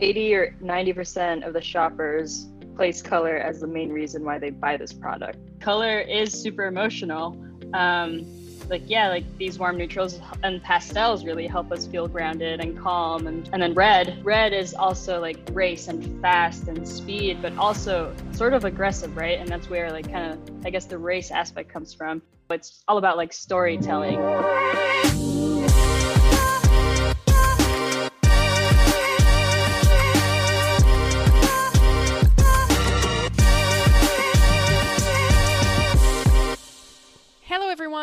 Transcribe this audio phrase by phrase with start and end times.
[0.00, 4.76] 80 or 90% of the shoppers place color as the main reason why they buy
[4.76, 5.38] this product.
[5.60, 7.36] Color is super emotional.
[7.72, 8.26] Um,
[8.70, 13.26] like yeah like these warm neutrals and pastels really help us feel grounded and calm
[13.26, 18.14] and, and then red red is also like race and fast and speed but also
[18.32, 21.68] sort of aggressive right and that's where like kind of i guess the race aspect
[21.68, 24.18] comes from it's all about like storytelling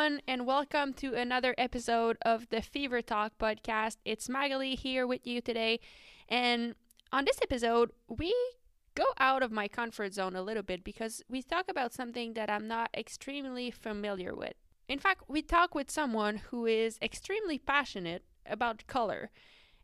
[0.02, 3.98] everyone, and welcome to another episode of the Fever Talk podcast.
[4.04, 5.80] It's Magali here with you today.
[6.28, 6.74] And
[7.12, 8.34] on this episode, we
[8.96, 12.50] go out of my comfort zone a little bit because we talk about something that
[12.50, 14.54] I'm not extremely familiar with.
[14.88, 19.30] In fact, we talk with someone who is extremely passionate about color.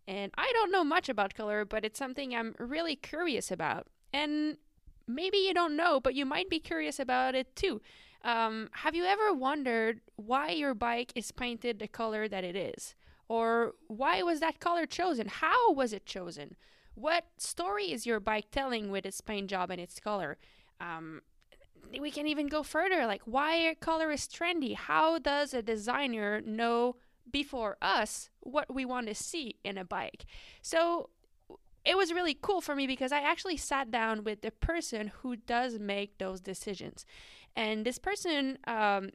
[0.07, 3.85] And I don't know much about color, but it's something I'm really curious about.
[4.11, 4.57] And
[5.07, 7.81] maybe you don't know, but you might be curious about it too.
[8.27, 12.93] Um, have you ever wondered why your bike is painted the color that it is?
[13.29, 15.29] Or why was that color chosen?
[15.29, 16.57] How was it chosen?
[16.93, 20.37] What story is your bike telling with its paint job and its color?
[20.81, 21.21] Um,
[21.97, 24.75] we can even go further like why color is trendy.
[24.75, 26.97] How does a designer know
[27.31, 30.25] before us what we want to see in a bike?
[30.61, 31.11] So
[31.87, 35.37] it was really cool for me because I actually sat down with the person who
[35.37, 37.05] does make those decisions.
[37.55, 39.11] And this person, um,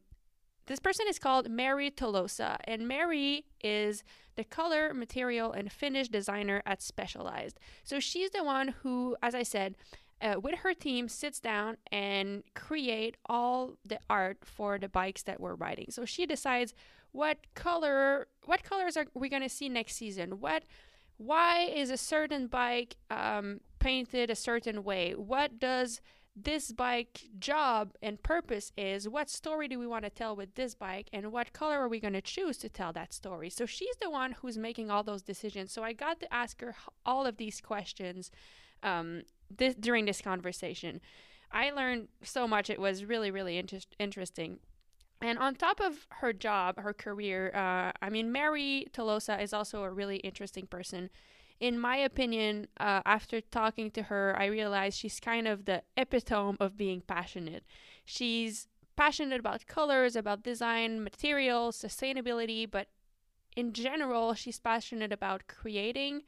[0.66, 4.02] this person is called Mary Tolosa, and Mary is
[4.36, 7.60] the color, material, and finish designer at Specialized.
[7.84, 9.76] So she's the one who, as I said,
[10.22, 15.40] uh, with her team sits down and create all the art for the bikes that
[15.40, 15.86] we're riding.
[15.90, 16.72] So she decides
[17.10, 20.40] what color, what colors are we going to see next season?
[20.40, 20.62] What,
[21.24, 25.12] why is a certain bike um, painted a certain way?
[25.12, 26.00] What does
[26.34, 29.08] this bike job and purpose is?
[29.08, 31.08] What story do we want to tell with this bike?
[31.12, 33.50] And what color are we going to choose to tell that story?
[33.50, 35.72] So she's the one who's making all those decisions.
[35.72, 36.74] So i got to ask her
[37.06, 38.30] all of these questions
[38.82, 39.22] um,
[39.54, 41.00] this, during this conversation.
[41.52, 42.70] I learned so much.
[42.70, 44.58] It was really really inter- interesting
[45.22, 49.82] and on top of her job her career uh, i mean mary tolosa is also
[49.82, 51.08] a really interesting person
[51.62, 56.56] in my opinion, uh, after talking to her, I realized she's kind of the epitome
[56.58, 57.62] of being passionate.
[58.04, 58.66] She's
[58.96, 62.88] passionate about colors, about design, materials, sustainability, but
[63.56, 66.22] in general, she's passionate about creating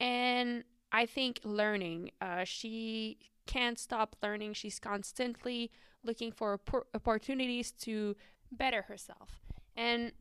[0.00, 2.10] and I think learning.
[2.20, 4.54] Uh, she can't stop learning.
[4.54, 5.70] She's constantly
[6.04, 6.60] looking for
[6.94, 8.16] opportunities to
[8.52, 9.40] better herself.
[9.76, 10.12] And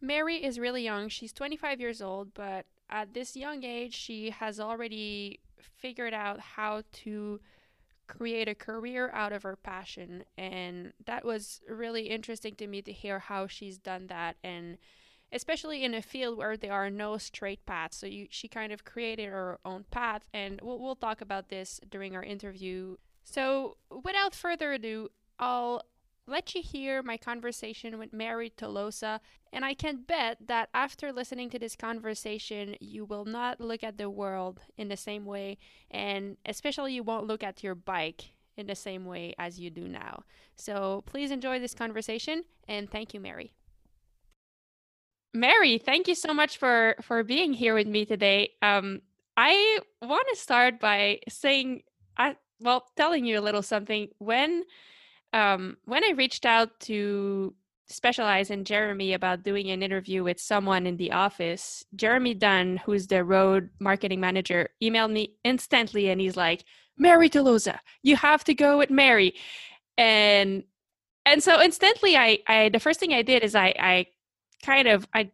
[0.00, 1.08] Mary is really young.
[1.08, 6.82] She's 25 years old, but at this young age, she has already figured out how
[6.92, 7.40] to
[8.06, 10.24] create a career out of her passion.
[10.36, 14.36] And that was really interesting to me to hear how she's done that.
[14.42, 14.78] And
[15.32, 17.96] especially in a field where there are no straight paths.
[17.96, 20.22] So you, she kind of created her own path.
[20.34, 22.96] And we'll, we'll talk about this during our interview.
[23.22, 25.10] So without further ado,
[25.40, 25.82] I'll
[26.26, 29.18] let you hear my conversation with Mary Tolosa,
[29.52, 33.98] and I can bet that after listening to this conversation, you will not look at
[33.98, 35.58] the world in the same way,
[35.90, 39.88] and especially you won't look at your bike in the same way as you do
[39.88, 40.22] now.
[40.56, 43.54] So please enjoy this conversation, and thank you, Mary.
[45.32, 48.50] Mary, thank you so much for for being here with me today.
[48.62, 49.00] Um,
[49.36, 51.82] I want to start by saying,
[52.16, 54.64] I well, telling you a little something when
[55.32, 57.54] um, when I reached out to
[57.88, 63.08] Specialized and Jeremy about doing an interview with someone in the office, Jeremy Dunn, who's
[63.08, 66.64] the road marketing manager, emailed me instantly and he's like,
[66.96, 69.34] Mary Tolosa, you have to go with Mary.
[69.98, 70.62] And
[71.26, 74.06] and so instantly I I the first thing I did is I I
[74.64, 75.32] kind of I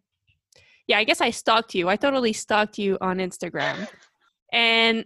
[0.87, 1.89] yeah, I guess I stalked you.
[1.89, 3.87] I totally stalked you on Instagram.
[4.51, 5.05] And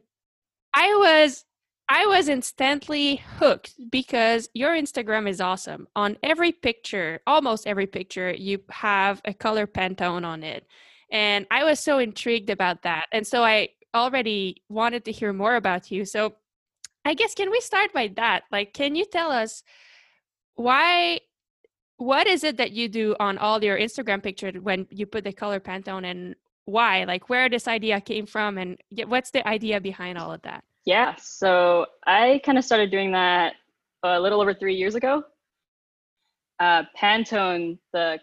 [0.73, 1.43] I was
[1.93, 5.89] I was instantly hooked because your Instagram is awesome.
[5.93, 10.65] On every picture, almost every picture, you have a color Pantone on it.
[11.11, 13.07] And I was so intrigued about that.
[13.11, 16.05] And so I already wanted to hear more about you.
[16.05, 16.35] So
[17.03, 18.43] I guess can we start by that?
[18.53, 19.61] Like can you tell us
[20.55, 21.19] why
[21.97, 25.33] what is it that you do on all your Instagram pictures when you put the
[25.33, 27.03] color Pantone and why?
[27.03, 28.77] Like where this idea came from and
[29.07, 30.63] what's the idea behind all of that?
[30.85, 33.53] Yeah, so I kind of started doing that
[34.03, 35.23] a little over three years ago.
[36.59, 38.19] Uh, Pantone, the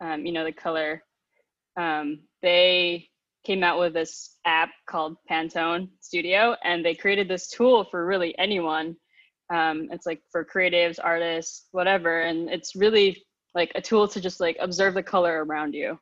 [0.00, 1.02] um, you know the color,
[1.76, 3.08] um, they
[3.44, 8.36] came out with this app called Pantone Studio, and they created this tool for really
[8.38, 8.96] anyone.
[9.52, 14.40] Um, it's like for creatives, artists, whatever, and it's really like a tool to just
[14.40, 15.98] like observe the color around you,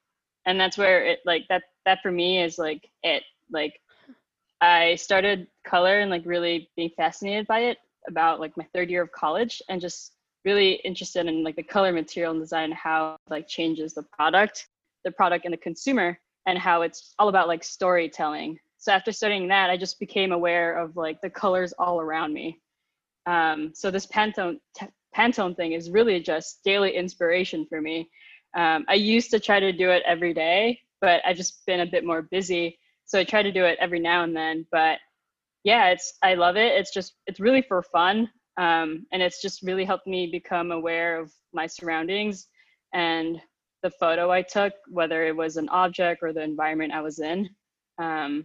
[0.46, 3.74] and that's where it like that that for me is like it like
[4.60, 7.78] I started color and like really being fascinated by it
[8.08, 10.12] about like my third year of college and just
[10.44, 14.68] really interested in like the color material and design how like changes the product
[15.04, 18.58] the product and the consumer and how it's all about like storytelling.
[18.78, 22.60] So after studying that i just became aware of like the colors all around me.
[23.26, 24.86] Um, so this pantone t-
[25.16, 28.10] pantone thing is really just daily inspiration for me.
[28.54, 31.86] Um, i used to try to do it every day but i've just been a
[31.86, 32.76] bit more busy
[33.10, 34.98] so i try to do it every now and then but
[35.64, 36.72] yeah it's i love it.
[36.78, 41.18] It's just it's really for fun um, and it's just really helped me become aware
[41.18, 42.46] of my surroundings
[42.94, 43.40] and
[43.82, 47.48] the photo i took whether it was an object or the environment i was in.
[47.98, 48.44] Um,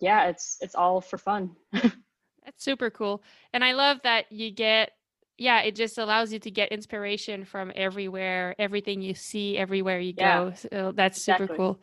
[0.00, 1.54] yeah it's it's all for fun.
[1.72, 3.22] That's super cool.
[3.52, 4.92] And i love that you get
[5.36, 10.14] yeah it just allows you to get inspiration from everywhere everything you see everywhere you
[10.16, 11.56] yeah, go so that's super exactly.
[11.56, 11.80] cool.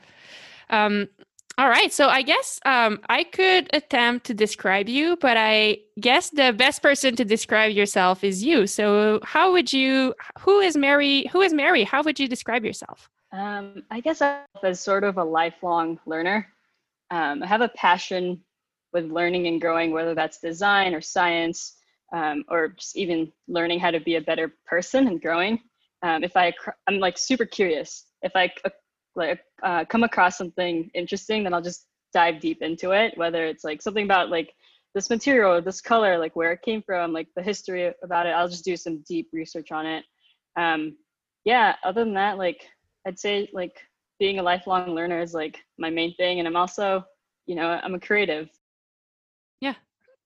[0.69, 1.07] Um,
[1.57, 1.92] all right.
[1.92, 6.83] So I guess um, I could attempt to describe you, but I guess the best
[6.83, 8.68] person to describe yourself is you.
[8.68, 10.13] So how would you?
[10.39, 11.25] Who is Mary?
[11.31, 11.83] Who is Mary?
[11.83, 13.09] How would you describe yourself?
[13.31, 16.48] Um, I guess I'm as sort of a lifelong learner.
[17.09, 18.42] Um, I have a passion
[18.94, 21.77] with learning and growing, whether that's design or science,
[22.13, 25.59] um, or just even learning how to be a better person and growing.
[26.04, 26.54] Um, if I,
[26.88, 28.06] I'm like super curious.
[28.21, 28.51] If I
[29.18, 33.18] like uh, come across something interesting, then I'll just dive deep into it.
[33.18, 34.54] Whether it's like something about like
[34.96, 38.30] this material this color, like where it came from, like the history about it.
[38.30, 40.06] I'll just do some deep research on it.
[40.56, 40.96] Um,
[41.44, 41.75] yeah.
[41.84, 42.66] Other than that, like
[43.06, 43.80] I'd say like
[44.19, 47.04] being a lifelong learner is like my main thing, and I'm also,
[47.46, 48.50] you know, I'm a creative.
[49.62, 49.75] Yeah,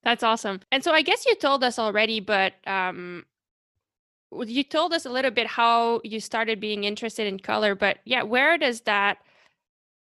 [0.04, 0.62] that's awesome.
[0.72, 3.26] And so I guess you told us already, but um,
[4.46, 8.24] you told us a little bit how you started being interested in color but yeah
[8.24, 9.18] where does that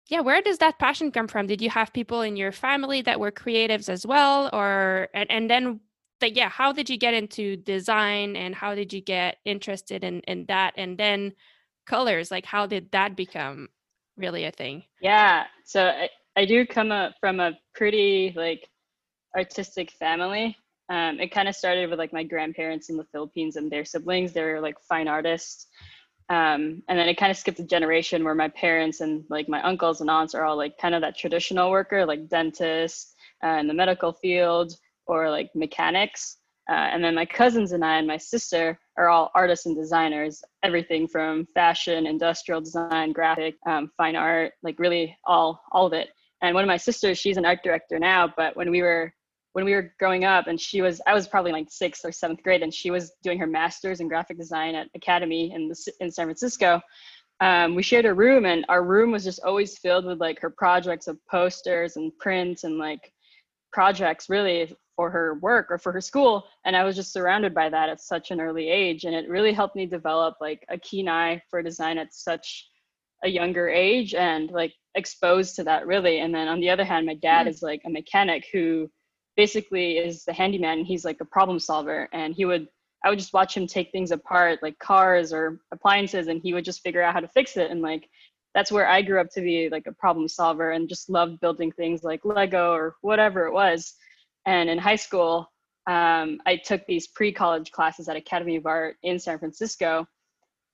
[0.10, 1.48] yeah where does that passion come from?
[1.48, 5.50] Did you have people in your family that were creatives as well or and, and
[5.50, 5.80] then
[6.20, 10.22] the, yeah how did you get into design and how did you get interested in
[10.22, 11.34] in that and then
[11.86, 12.32] colors?
[12.32, 13.70] Like how did that become
[14.18, 14.84] really a thing?
[15.02, 18.68] Yeah so i, I do come up from a pretty like
[19.36, 20.56] artistic family
[20.94, 24.32] um, it kind of started with like my grandparents in the Philippines and their siblings.
[24.32, 25.66] They're like fine artists.
[26.30, 29.60] Um, and then it kind of skipped a generation where my parents and like my
[29.64, 33.68] uncles and aunts are all like kind of that traditional worker, like dentists uh, in
[33.68, 34.74] the medical field
[35.08, 36.38] or like mechanics.
[36.70, 40.44] Uh, and then my cousins and I and my sister are all artists and designers,
[40.62, 46.10] everything from fashion, industrial design, graphic, um, fine art, like really all all of it.
[46.44, 49.12] And one of my sisters, she's an art director now, but when we were
[49.54, 52.44] when we were growing up and she was i was probably like sixth or seventh
[52.44, 56.12] grade and she was doing her master's in graphic design at academy in, the, in
[56.12, 56.82] san francisco
[57.40, 60.50] um, we shared a room and our room was just always filled with like her
[60.50, 63.12] projects of posters and prints and like
[63.72, 67.70] projects really for her work or for her school and i was just surrounded by
[67.70, 71.10] that at such an early age and it really helped me develop like a keen
[71.10, 72.70] eye for design at such
[73.24, 77.06] a younger age and like exposed to that really and then on the other hand
[77.06, 77.50] my dad mm.
[77.50, 78.88] is like a mechanic who
[79.36, 80.80] basically is the handyman.
[80.80, 82.68] And he's like a problem solver and he would
[83.04, 86.66] i would just watch him take things apart like cars or appliances and he would
[86.66, 88.10] just figure out how to fix it and like
[88.56, 91.72] that's where i grew up to be like a problem solver and just loved building
[91.72, 93.94] things like lego or whatever it was.
[94.46, 95.52] And in high school
[95.88, 100.06] um, i took these pre-college classes at academy of art in san francisco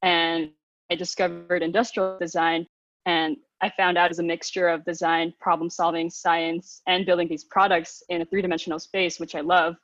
[0.03, 0.51] and
[0.91, 2.65] i discovered industrial design
[3.05, 7.43] and I found out is a mixture of design, problem solving, science, and building these
[7.43, 9.75] products in a three dimensional space, which I love.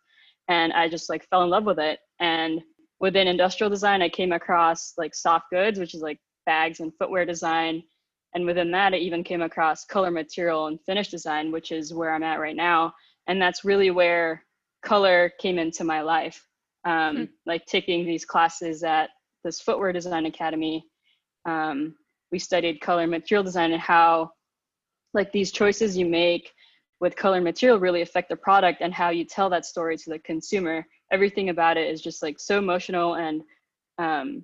[0.48, 2.00] And I just like fell in love with it.
[2.20, 2.62] And
[3.00, 7.26] within industrial design, I came across like soft goods, which is like bags and footwear
[7.26, 7.84] design.
[8.34, 12.14] And within that, I even came across color material and finish design, which is where
[12.14, 12.94] I'm at right now.
[13.28, 14.44] And that's really where
[14.84, 16.46] color came into my life.
[16.86, 17.24] Um, hmm.
[17.46, 19.10] Like taking these classes at
[19.44, 20.86] this footwear design academy.
[21.46, 21.96] Um,
[22.36, 24.30] we studied color and material design and how
[25.14, 26.52] like these choices you make
[27.00, 30.10] with color and material really affect the product and how you tell that story to
[30.10, 30.86] the consumer.
[31.14, 33.42] Everything about it is just like so emotional and
[34.00, 34.44] um,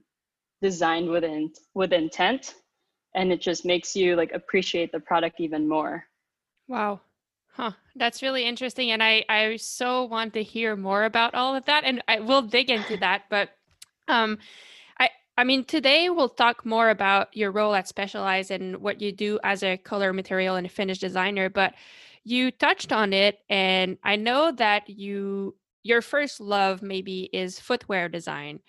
[0.61, 1.25] designed with,
[1.73, 2.55] with intent
[3.13, 6.05] and it just makes you like appreciate the product even more.
[6.69, 7.01] Wow.
[7.51, 7.71] Huh.
[7.97, 11.83] That's really interesting and i i so want to hear more about all of that
[11.83, 13.49] and i will dig into that but
[14.07, 14.37] um
[15.37, 19.39] I mean, today we'll talk more about your role at Specialized and what you do
[19.43, 21.73] as a color material and finish designer, but
[22.23, 28.07] you touched on it and I know that you your first love maybe is footwear
[28.07, 28.59] design.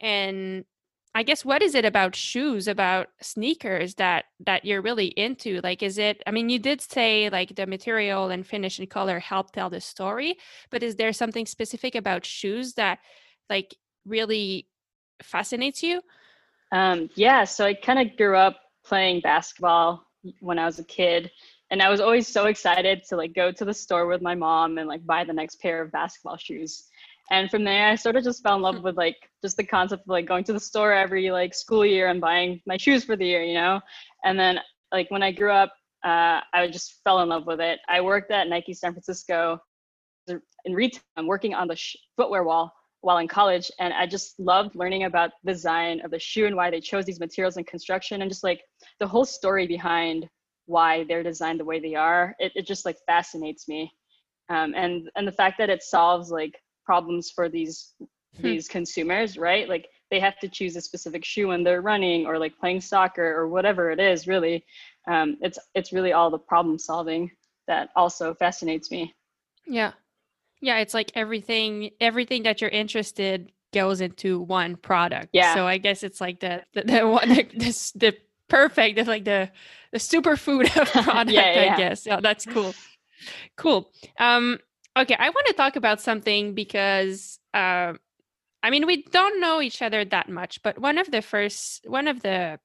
[0.00, 0.66] And
[1.14, 5.60] I guess what is it about shoes, about sneakers that that you're really into?
[5.62, 9.18] Like is it I mean you did say like the material and finish and color
[9.20, 10.36] help tell the story,
[10.70, 12.98] but is there something specific about shoes that
[13.48, 14.68] like really
[15.22, 16.00] fascinates you?
[16.72, 20.04] Um, yeah, so I kind of grew up playing basketball
[20.40, 21.30] when I was a kid,
[21.70, 24.78] and I was always so excited to like go to the store with my mom
[24.78, 26.88] and like buy the next pair of basketball shoes.
[27.30, 28.82] And from there, I sort of just fell in love hmm.
[28.82, 32.08] with like just the concept of like going to the store every like school year
[32.08, 33.80] and buying my shoes for the year, you know.
[34.24, 34.58] And then
[34.92, 37.80] like when I grew up, uh, I just fell in love with it.
[37.88, 39.60] I worked at Nike San Francisco
[40.28, 41.02] in retail.
[41.16, 45.04] I'm working on the sh- footwear wall while in college and i just loved learning
[45.04, 48.30] about the design of the shoe and why they chose these materials and construction and
[48.30, 48.60] just like
[48.98, 50.28] the whole story behind
[50.68, 53.90] why they're designed the way they are it, it just like fascinates me.
[54.50, 58.42] Um, and and the fact that it solves like problems for these hmm.
[58.42, 59.68] these consumers right?
[59.68, 63.34] Like they have to choose a specific shoe when they're running or like playing soccer
[63.34, 64.64] or whatever it is really.
[65.10, 67.30] Um, it's it's really all the problem solving
[67.66, 69.14] that also fascinates me.
[69.66, 69.92] Yeah
[70.60, 75.30] yeah, it's like everything everything that you're interested goes into one product.
[75.32, 75.54] Yeah.
[75.54, 78.16] So I guess it's like the the, the one the, the, the
[78.48, 79.50] perfect, it's like the
[79.92, 82.06] the superfood of product, yeah, yeah, I guess.
[82.06, 82.74] Yeah, that's cool.
[83.56, 83.90] Cool.
[84.18, 84.58] Um
[84.96, 87.94] okay, I want to talk about something because uh,
[88.62, 92.08] I mean we don't know each other that much, but one of the first one
[92.08, 92.58] of the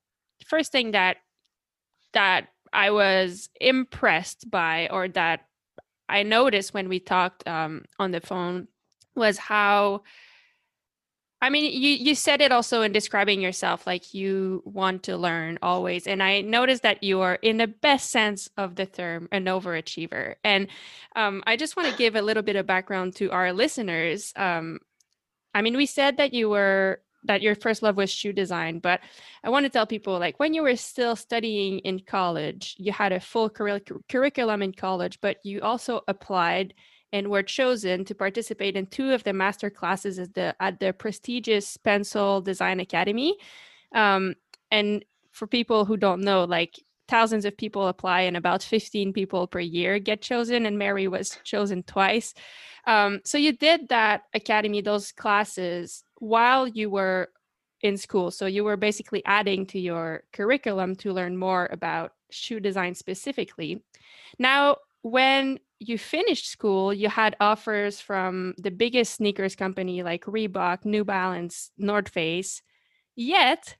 [0.46, 1.18] first thing that
[2.14, 5.42] that I was impressed by or that
[6.14, 8.68] I noticed when we talked um, on the phone
[9.16, 10.04] was how
[11.44, 15.60] I mean, you you said it also in describing yourself, like you want to learn
[15.62, 16.08] always.
[16.08, 20.36] And I noticed that you are, in the best sense of the term, an overachiever.
[20.46, 20.68] And
[21.18, 24.32] um, I just want to give a little bit of background to our listeners.
[24.38, 24.80] Um,
[25.54, 29.00] I mean, we said that you were that your first love was shoe design but
[29.44, 33.12] i want to tell people like when you were still studying in college you had
[33.12, 36.74] a full cur- curriculum in college but you also applied
[37.14, 40.92] and were chosen to participate in two of the master classes at the at the
[40.92, 43.38] prestigious Pensole Design Academy.
[43.94, 44.34] Um,
[44.72, 49.46] and for people who don't know, like thousands of people apply and about 15 people
[49.46, 52.34] per year get chosen and mary was chosen twice
[52.88, 57.28] um, so you did that academy those classes while you were
[57.82, 58.32] in school.
[58.32, 63.84] So you were basically adding to your curriculum to learn more about shoe design specifically.
[64.40, 70.86] Now when you finished school you had offers from the biggest sneakers company like reebok
[70.86, 72.62] new balance north face.
[73.18, 73.76] Yet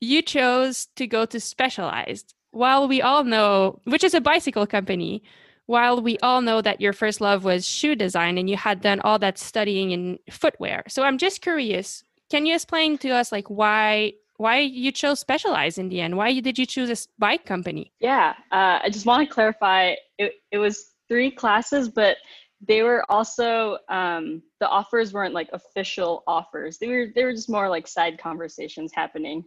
[0.00, 2.34] you chose to go to Specialized.
[2.50, 5.22] While we all know, which is a bicycle company,
[5.66, 9.00] while we all know that your first love was shoe design and you had done
[9.00, 10.84] all that studying in footwear.
[10.88, 15.78] So I'm just curious, can you explain to us like why why you chose Specialized
[15.78, 16.16] in the end?
[16.16, 17.92] Why did you choose a bike company?
[18.00, 19.94] Yeah, uh, I just want to clarify.
[20.18, 22.18] It, it was three classes, but
[22.60, 26.78] they were also um, the offers weren't like official offers.
[26.78, 29.44] They were they were just more like side conversations happening.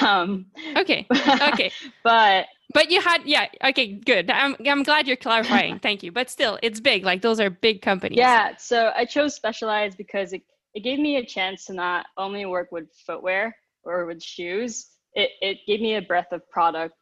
[0.00, 0.46] Um,
[0.76, 1.06] okay
[1.52, 1.70] okay.
[2.02, 4.30] but but you had yeah okay good.
[4.30, 5.78] I'm i'm glad you're clarifying.
[5.78, 6.12] Thank you.
[6.12, 7.04] But still it's big.
[7.04, 8.18] Like those are big companies.
[8.18, 10.42] Yeah so i chose specialized because it,
[10.74, 15.30] it gave me a chance to not only work with footwear or with shoes it,
[15.40, 16.94] it gave me a breadth of product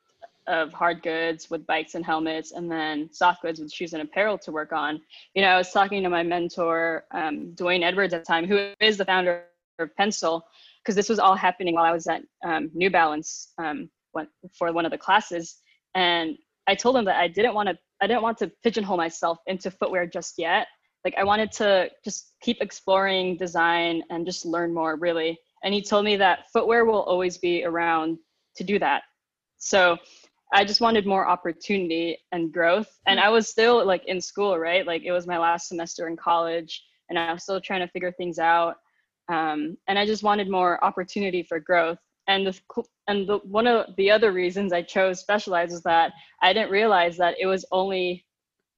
[0.46, 4.38] of hard goods with bikes and helmets, and then soft goods with shoes and apparel
[4.38, 5.00] to work on.
[5.34, 8.72] You know, I was talking to my mentor, um, Dwayne Edwards at the time, who
[8.80, 9.44] is the founder
[9.78, 10.42] of Pensole,
[10.82, 13.90] because this was all happening while I was at um, New Balance um,
[14.56, 15.56] for one of the classes.
[15.94, 16.36] And
[16.66, 19.70] I told him that I didn't want to, I didn't want to pigeonhole myself into
[19.70, 20.66] footwear just yet.
[21.04, 25.38] Like I wanted to just keep exploring design and just learn more, really.
[25.62, 28.18] And he told me that footwear will always be around
[28.56, 29.02] to do that.
[29.58, 29.96] So
[30.54, 32.88] I just wanted more opportunity and growth.
[33.06, 34.86] And I was still like in school, right?
[34.86, 36.80] Like it was my last semester in college
[37.10, 38.76] and I was still trying to figure things out.
[39.28, 41.98] Um, and I just wanted more opportunity for growth.
[42.28, 42.58] And the
[43.08, 47.16] and the one of the other reasons I chose specialized is that I didn't realize
[47.16, 48.24] that it was only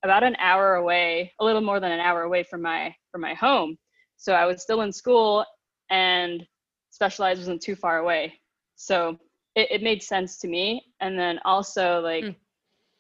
[0.03, 3.35] about an hour away, a little more than an hour away from my from my
[3.35, 3.77] home.
[4.17, 5.45] So I was still in school
[5.91, 6.45] and
[6.91, 8.33] specialized wasn't too far away.
[8.77, 9.19] So
[9.57, 10.85] it, it made sense to me.
[11.01, 12.37] And then also like mm.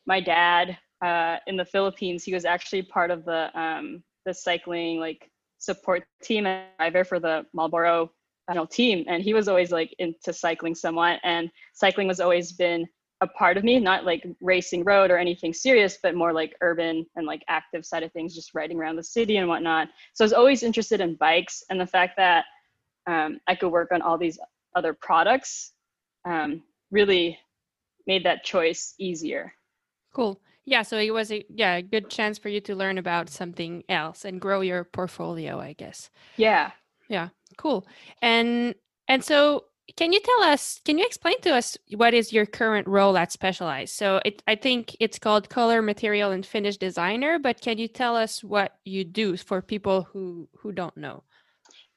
[0.06, 4.98] my dad uh, in the Philippines, he was actually part of the um, the cycling
[4.98, 8.10] like support team and driver for the Marlboro
[8.70, 12.86] team and he was always like into cycling somewhat and cycling was always been
[13.20, 17.04] a part of me not like racing road or anything serious but more like urban
[17.16, 20.26] and like active side of things just riding around the city and whatnot so i
[20.26, 22.44] was always interested in bikes and the fact that
[23.08, 24.38] um, i could work on all these
[24.76, 25.72] other products
[26.26, 27.38] um, really
[28.06, 29.54] made that choice easier.
[30.12, 30.40] Cool.
[30.64, 33.84] Yeah so it was a yeah a good chance for you to learn about something
[33.88, 36.10] else and grow your portfolio i guess.
[36.36, 36.72] Yeah.
[37.08, 37.86] Yeah cool.
[38.20, 38.74] And
[39.06, 39.66] and so
[39.96, 43.30] can you tell us can you explain to us what is your current role at
[43.30, 43.94] specialized?
[43.94, 48.16] So it, i think it's called color material and finish designer but can you tell
[48.16, 51.22] us what you do for people who who don't know?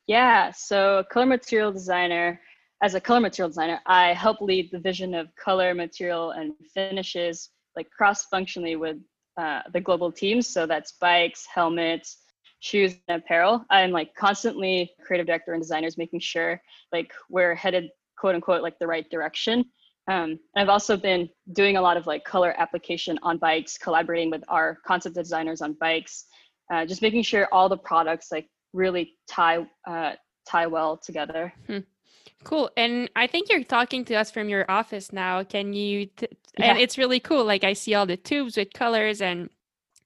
[0.05, 2.39] Yeah so color material designer
[2.81, 7.49] as a color material designer i help lead the vision of color material and finishes
[7.75, 8.97] like cross functionally with
[9.39, 10.47] uh, the global teams.
[10.47, 12.17] So that's bikes helmets
[12.59, 13.63] shoes and apparel.
[13.69, 18.77] I'm like constantly creative director and designers making sure like we're headed quote unquote like
[18.79, 19.63] the right direction.
[20.09, 24.43] Um, i've also been doing a lot of like color application on bikes collaborating with
[24.47, 26.25] our concept designers on bikes
[26.73, 30.13] uh, just making sure all the products like really tie uh,
[30.47, 31.53] tie well together.
[31.67, 31.79] Hmm.
[32.43, 32.69] Cool.
[32.77, 35.43] And I think you're talking to us from your office now.
[35.43, 36.07] Can you?
[36.07, 36.71] T- yeah.
[36.71, 37.45] And it's really cool.
[37.45, 39.49] Like I see all the tubes with colors and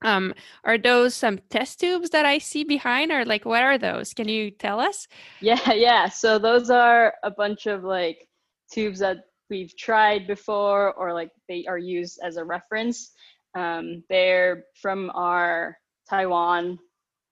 [0.03, 4.13] um, are those some test tubes that I see behind, or like what are those?
[4.13, 5.07] Can you tell us?
[5.41, 6.09] Yeah, yeah.
[6.09, 8.27] So those are a bunch of like
[8.71, 9.17] tubes that
[9.49, 13.11] we've tried before, or like they are used as a reference.
[13.55, 15.77] Um, they're from our
[16.09, 16.79] Taiwan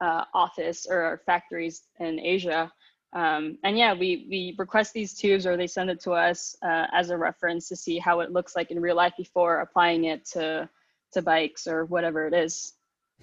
[0.01, 2.71] uh, office or our factories in Asia.
[3.13, 6.87] Um, and yeah, we, we request these tubes or they send it to us uh,
[6.93, 10.25] as a reference to see how it looks like in real life before applying it
[10.27, 10.69] to
[11.13, 12.73] to bikes or whatever it is.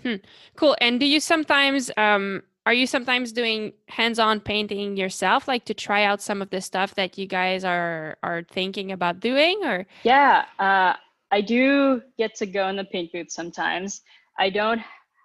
[0.02, 0.16] Hmm.
[0.56, 0.76] Cool.
[0.80, 6.04] And do you sometimes um are you sometimes doing hands-on painting yourself like to try
[6.04, 10.44] out some of the stuff that you guys are are thinking about doing or yeah
[10.58, 10.92] uh,
[11.30, 14.02] i do get to go in the paint booth sometimes
[14.38, 14.82] i don't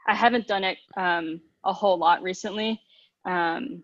[0.08, 2.80] i haven't done it um, a whole lot recently
[3.26, 3.84] um,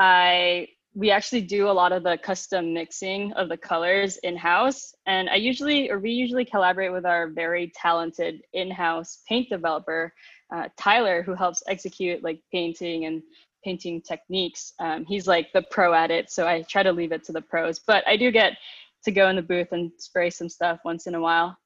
[0.00, 4.92] i we actually do a lot of the custom mixing of the colors in-house.
[5.06, 10.12] And i usually or we usually collaborate with our very talented in-house paint developer
[10.52, 13.22] uh, tyler who helps execute like painting and
[13.62, 14.72] painting techniques.
[14.80, 17.42] Um, he's like the pro at it so i try to leave it to the
[17.42, 17.78] pros.
[17.78, 18.56] But i do get
[19.04, 21.56] to go in the booth and spray some stuff once in a while.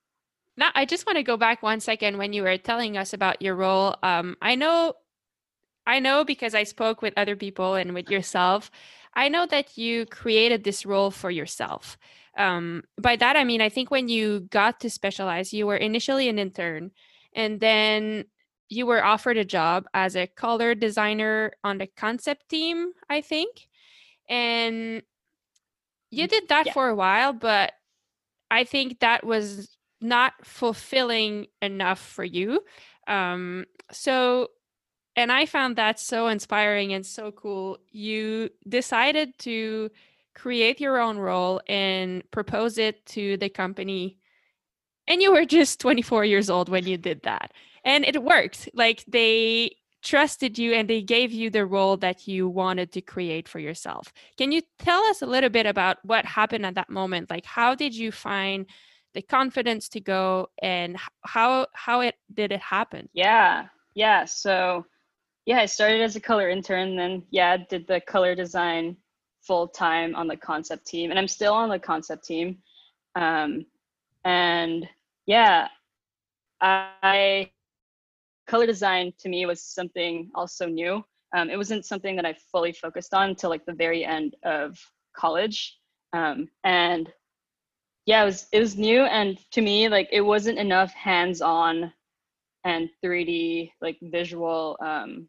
[0.57, 3.41] Now i just want to go back one second when you were telling us about
[3.41, 3.97] your role.
[4.03, 4.95] Um, i know
[5.87, 8.71] i know because i spoke with other people and with yourself
[9.17, 11.97] I know that you created this role for yourself.
[12.37, 16.29] Um, by that, I mean, I think when you got to Specialized, you were initially
[16.29, 16.91] an intern
[17.35, 18.25] and then
[18.69, 23.69] you were offered a job as a color designer on the concept team, I think.
[24.29, 25.03] And
[26.11, 26.73] you mm, did that yeah.
[26.73, 27.73] for a while, but
[28.51, 32.61] I think that was not fulfilling enough for you.
[33.07, 34.49] Um, so
[35.17, 37.79] and I found that so inspiring and so cool.
[37.91, 39.91] You decided to
[40.35, 44.19] create your own role and propose it to the company.
[45.07, 47.53] And you were just 24 years old when you did that.
[47.85, 48.69] And it worked.
[48.75, 53.49] Like they trusted you and they gave you the role that you wanted to create
[53.49, 54.13] for yourself.
[54.37, 57.31] Can you tell us a little bit about what happened at that moment?
[57.31, 58.67] Like how did you find
[59.15, 63.09] the confidence to go and how how it did it happen?
[63.13, 63.67] Yeah.
[63.95, 64.85] Yeah, so
[65.47, 68.97] yeah, I started as a color intern, then yeah, did the color design
[69.43, 72.59] full time on the concept team, and I'm still on the concept team.
[73.15, 73.67] Um,
[74.25, 74.89] and
[75.27, 75.69] yeah,
[76.61, 77.51] I
[78.47, 81.05] color design to me was something also new.
[81.37, 84.79] Um, it wasn't something that I fully focused on until like the very end of
[85.15, 85.79] college.
[86.13, 87.13] Um, and
[88.07, 91.93] yeah, it was it was new, and to me, like it wasn't enough hands-on
[92.65, 95.29] and 3D like visual um,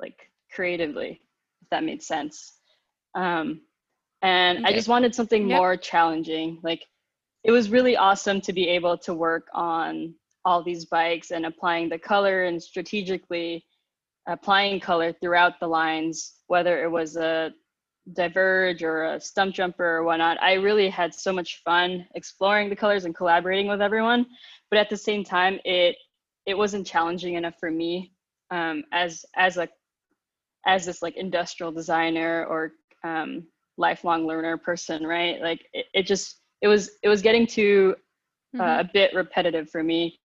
[0.00, 1.20] like creatively,
[1.62, 2.58] if that made sense.
[3.14, 3.62] Um,
[4.22, 4.68] and okay.
[4.68, 5.58] I just wanted something yep.
[5.58, 6.58] more challenging.
[6.62, 6.84] Like
[7.44, 11.88] it was really awesome to be able to work on all these bikes and applying
[11.88, 13.64] the color and strategically
[14.26, 17.52] applying color throughout the lines, whether it was a
[18.12, 20.42] diverge or a Stumpjumper or whatnot.
[20.42, 24.26] I really had so much fun exploring the colors and collaborating with everyone.
[24.70, 25.96] But at the same time, it
[26.46, 28.12] it wasn't challenging enough for me
[28.50, 29.68] um, as as a
[30.66, 32.72] as this like industrial designer or
[33.04, 33.44] um,
[33.76, 35.40] lifelong learner person right?
[35.40, 37.94] Like it, it, just it was it was getting to
[38.58, 38.80] uh, mm-hmm.
[38.80, 40.18] a bit repetitive for me.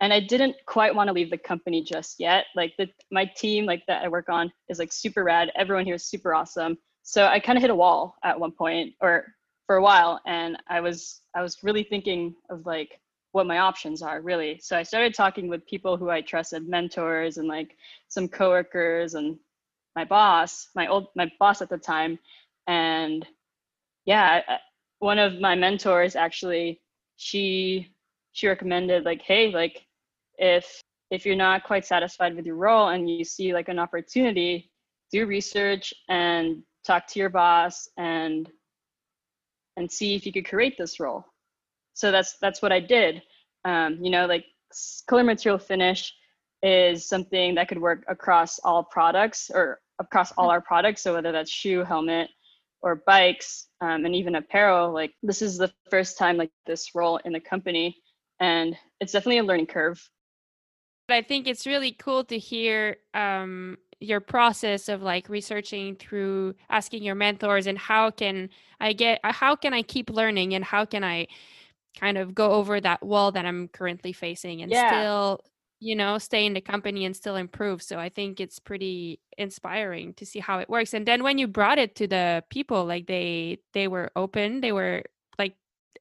[0.00, 2.46] And i didn't quite want to leave the company just yet.
[2.56, 5.50] Like the my team like that i work on is like super rad.
[5.56, 6.76] Everyone here is super awesome.
[7.02, 9.26] So I kind of hit a wall at one point or
[9.66, 13.00] for a while and I was I was really thinking of like
[13.32, 14.60] what my options are really.
[14.62, 17.76] So I started talking with people who I trusted, mentors and like
[18.08, 19.38] some coworkers and
[19.96, 22.18] my boss, my old my boss at the time
[22.66, 23.26] and
[24.04, 24.40] yeah,
[24.98, 26.80] one of my mentors actually
[27.16, 27.94] she
[28.32, 29.86] she recommended like hey, like
[30.38, 34.70] if if you're not quite satisfied with your role and you see like an opportunity,
[35.10, 38.50] do research and talk to your boss and
[39.76, 41.24] and see if you could create this role.
[41.94, 43.22] So that's that's what I did.
[43.64, 44.46] Um, you know, like
[45.06, 46.12] color material finish
[46.62, 51.02] is something that could work across all products or across all our products.
[51.02, 52.30] So whether that's shoe, helmet,
[52.82, 57.18] or bikes, um, and even apparel, like this is the first time like this role
[57.24, 57.96] in the company,
[58.40, 60.02] and it's definitely a learning curve.
[61.08, 66.54] But I think it's really cool to hear um, your process of like researching through
[66.70, 68.50] asking your mentors and how can
[68.80, 71.28] I get uh, how can I keep learning and how can I
[71.98, 74.88] kind of go over that wall that I'm currently facing and yeah.
[74.88, 75.44] still
[75.82, 80.14] you know stay in the company and still improve so i think it's pretty inspiring
[80.14, 83.06] to see how it works and then when you brought it to the people like
[83.06, 85.02] they they were open they were
[85.38, 85.54] like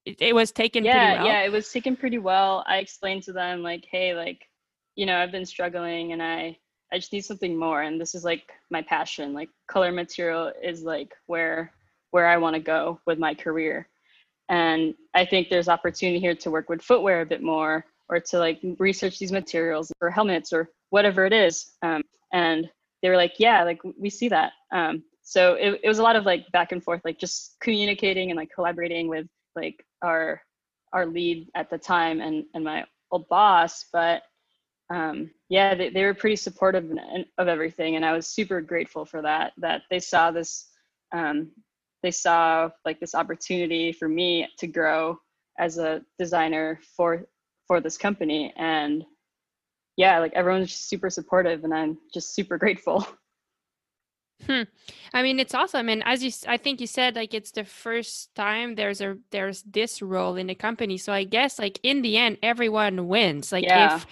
[0.05, 1.25] it, it was taken yeah well.
[1.25, 4.47] yeah it was taken pretty well i explained to them like hey like
[4.95, 6.55] you know i've been struggling and i
[6.93, 10.83] i just need something more and this is like my passion like color material is
[10.83, 11.71] like where
[12.11, 13.87] where i want to go with my career
[14.49, 18.37] and i think there's opportunity here to work with footwear a bit more or to
[18.37, 22.01] like research these materials or helmets or whatever it is um,
[22.33, 22.69] and
[23.01, 26.15] they were like yeah like we see that um, so it, it was a lot
[26.15, 30.41] of like back and forth like just communicating and like collaborating with like our
[30.93, 34.23] our lead at the time and and my old boss but
[34.91, 36.91] um, yeah, they, they were pretty supportive
[37.37, 39.53] of everything, and I was super grateful for that.
[39.57, 40.67] That they saw this,
[41.13, 41.51] um,
[42.03, 45.17] they saw like this opportunity for me to grow
[45.57, 47.25] as a designer for
[47.71, 49.05] for this company, and
[49.95, 53.07] yeah, like everyone's super supportive, and I'm just super grateful.
[54.47, 54.63] Hmm.
[55.13, 58.33] I mean, it's awesome, and as you, I think you said, like it's the first
[58.33, 60.97] time there's a there's this role in the company.
[60.97, 63.51] So I guess, like in the end, everyone wins.
[63.51, 63.97] Like yeah.
[63.97, 64.07] if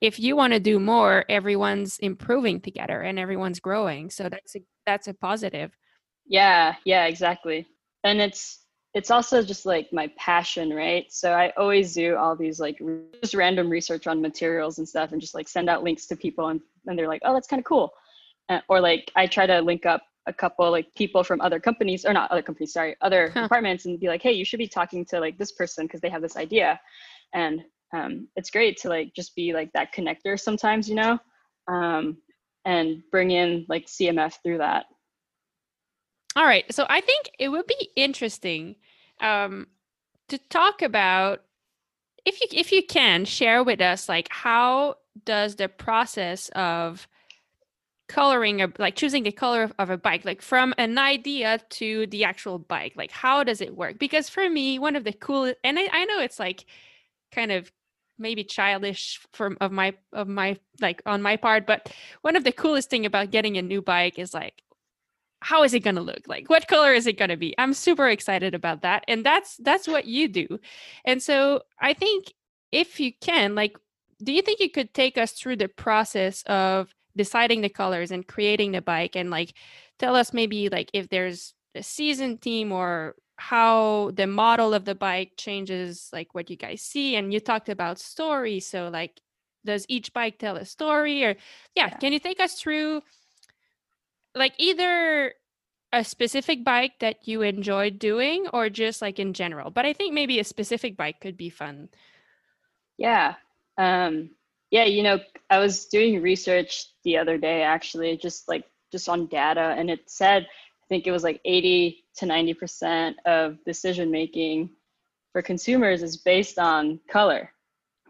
[0.00, 4.60] if you want to do more everyone's improving together and everyone's growing so that's a
[4.84, 5.70] that's a positive
[6.26, 7.64] yeah yeah exactly
[8.02, 8.61] and it's
[8.94, 12.80] it's also just like my passion right so i always do all these like
[13.22, 16.48] just random research on materials and stuff and just like send out links to people
[16.48, 17.92] and, and they're like oh that's kind of cool
[18.48, 22.04] uh, or like i try to link up a couple like people from other companies
[22.04, 23.42] or not other companies sorry other huh.
[23.42, 26.10] departments and be like hey you should be talking to like this person because they
[26.10, 26.78] have this idea
[27.34, 31.18] and um, it's great to like just be like that connector sometimes, you know,
[31.68, 32.16] um,
[32.64, 34.86] and bring in like CMF through that.
[36.34, 36.64] All right.
[36.72, 38.76] So I think it would be interesting
[39.20, 39.66] um,
[40.28, 41.42] to talk about
[42.24, 47.08] if you if you can share with us like how does the process of
[48.08, 52.06] coloring a like choosing the color of, of a bike like from an idea to
[52.08, 55.56] the actual bike like how does it work because for me one of the coolest
[55.64, 56.66] and I, I know it's like
[57.32, 57.72] kind of
[58.18, 61.90] maybe childish from of my of my like on my part but
[62.20, 64.62] one of the coolest thing about getting a new bike is like
[65.42, 66.26] how is it going to look?
[66.26, 67.54] Like what color is it going to be?
[67.58, 70.58] I'm super excited about that and that's that's what you do.
[71.04, 72.32] And so i think
[72.70, 73.76] if you can like
[74.22, 78.26] do you think you could take us through the process of deciding the colors and
[78.26, 79.54] creating the bike and like
[79.98, 84.94] tell us maybe like if there's a season theme or how the model of the
[84.94, 87.16] bike changes like what you guys see?
[87.16, 89.20] And you talked about story so like
[89.64, 91.36] does each bike tell a story or
[91.74, 91.96] yeah, yeah.
[91.98, 93.02] can you take us through
[94.34, 95.34] like either
[95.92, 100.14] a specific bike that you enjoyed doing or just like in general but i think
[100.14, 101.88] maybe a specific bike could be fun
[102.98, 103.34] yeah
[103.78, 104.30] um
[104.70, 105.18] yeah you know
[105.50, 110.08] i was doing research the other day actually just like just on data and it
[110.08, 110.46] said
[110.82, 114.70] I think it was like 80 to 90% of decision making
[115.32, 117.52] for consumers is based on color.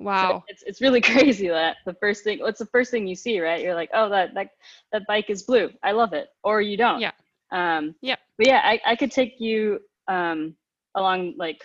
[0.03, 0.29] Wow.
[0.31, 3.41] So it's, it's really crazy that the first thing, what's the first thing you see,
[3.41, 3.63] right?
[3.63, 4.51] You're like, oh, that, that,
[4.93, 5.71] that bike is blue.
[5.83, 6.29] I love it.
[6.43, 7.01] Or you don't.
[7.01, 7.13] Yeah.
[7.51, 8.17] Um, yeah.
[8.39, 10.57] But yeah, I, I could take you um,
[10.95, 11.65] along like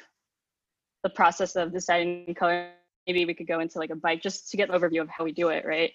[1.03, 2.69] the process of deciding color.
[3.07, 5.23] Maybe we could go into like a bike just to get an overview of how
[5.23, 5.91] we do it, right?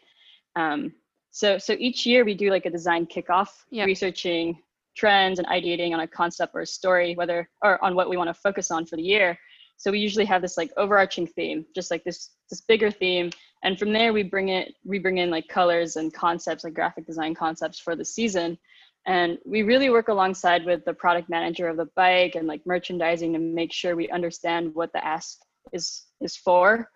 [0.57, 0.93] Um,
[1.31, 3.87] so so each year we do like a design kickoff, yep.
[3.87, 4.63] researching
[4.95, 8.29] trends and ideating on a concept or a story, whether or on what we want
[8.29, 9.39] to focus on for the year.
[9.77, 13.31] So we usually have this like overarching theme, just like this this bigger theme,
[13.65, 17.07] and from there we bring it we bring in like colors and concepts like graphic
[17.07, 18.59] design concepts for the season.
[19.07, 23.33] and we really work alongside with the product manager of the bike and like merchandising
[23.33, 25.39] to make sure we understand what the ask
[25.73, 26.89] is is for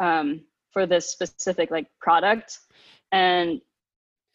[0.00, 0.42] um,
[0.72, 2.58] for this specific like product.
[3.12, 3.60] And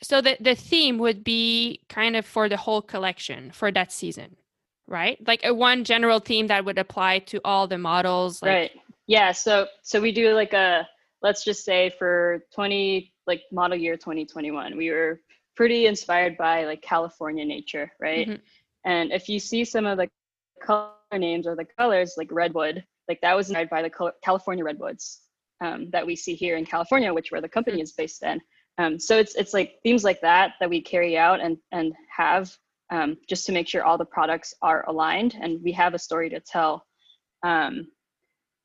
[0.01, 4.37] so the the theme would be kind of for the whole collection for that season
[4.89, 8.49] right like a one general theme that would apply to all the models like...
[8.49, 8.71] right
[9.07, 10.87] yeah so so we do like a
[11.21, 15.21] let's just say for 20 like model year 2021 we were
[15.55, 18.41] pretty inspired by like california nature right mm-hmm.
[18.85, 20.09] and if you see some of the
[20.61, 25.21] color names or the colors like redwood like that was inspired by the california redwoods
[25.61, 27.83] um, that we see here in california which where the company mm-hmm.
[27.83, 28.39] is based in
[28.77, 32.55] um, so it's it's like themes like that that we carry out and and have
[32.91, 36.29] um, just to make sure all the products are aligned and we have a story
[36.29, 36.83] to tell.
[37.43, 37.87] Um,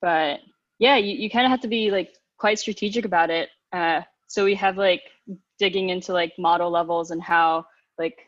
[0.00, 0.40] but
[0.78, 3.48] yeah, you, you kind of have to be like quite strategic about it.
[3.72, 5.02] Uh, so we have like
[5.58, 7.64] digging into like model levels and how
[7.98, 8.18] like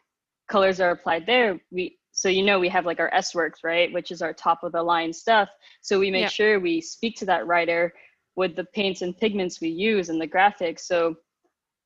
[0.50, 1.60] colors are applied there.
[1.70, 4.62] We so you know we have like our S works right, which is our top
[4.62, 5.48] of the line stuff.
[5.82, 6.28] So we make yeah.
[6.28, 7.92] sure we speak to that writer
[8.36, 10.80] with the paints and pigments we use and the graphics.
[10.80, 11.16] So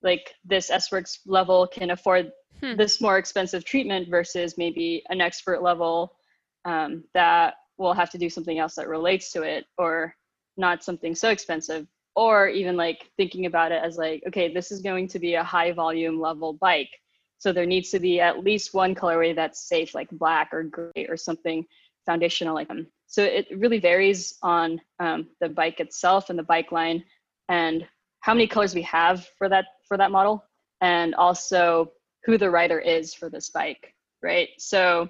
[0.03, 2.77] like this S-Works level can afford hmm.
[2.77, 6.17] this more expensive treatment versus maybe an expert level
[6.65, 10.15] um, that will have to do something else that relates to it or
[10.57, 11.87] not something so expensive.
[12.17, 15.45] Or even like thinking about it as like okay this is going to be a
[15.45, 16.91] high volume level bike.
[17.39, 21.07] So there needs to be at least one colorway that's safe like black or gray
[21.09, 21.65] or something
[22.05, 26.71] foundational like them so it really varies on um, the bike itself and the bike
[26.71, 27.03] line
[27.49, 27.85] and
[28.21, 30.45] how many colors we have for that for that model.
[30.81, 31.91] And also
[32.25, 34.49] who the writer is for this bike right?
[34.59, 35.09] So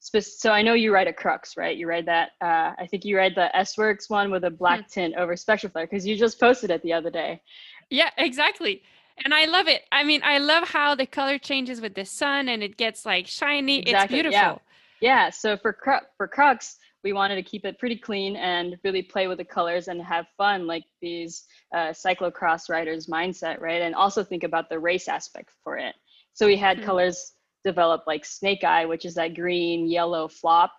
[0.00, 1.76] so i know you ride a crux right?
[1.76, 4.86] You ride that uh, i think you ride the s-works one with a black hmm.
[4.90, 7.42] tint over Spectraflair because you just posted it the other day.
[7.90, 8.82] Yeah exactly.
[9.24, 9.82] And i love it.
[9.90, 13.26] I mean i love how the color changes with the sun and it gets like
[13.26, 13.80] shiny.
[13.80, 14.62] Exactly, it's beautiful.
[15.00, 15.26] Yeah.
[15.26, 19.02] yeah so for Cru- for crux we wanted to keep it pretty clean and really
[19.02, 21.44] play with the colors and have fun like these
[21.74, 23.82] uh, cyclocross riders mindset right?
[23.82, 25.94] And also think about the race aspect for it
[26.38, 26.86] so we had mm-hmm.
[26.86, 27.32] colors
[27.64, 30.72] develop like snake eye which is that green yellow flop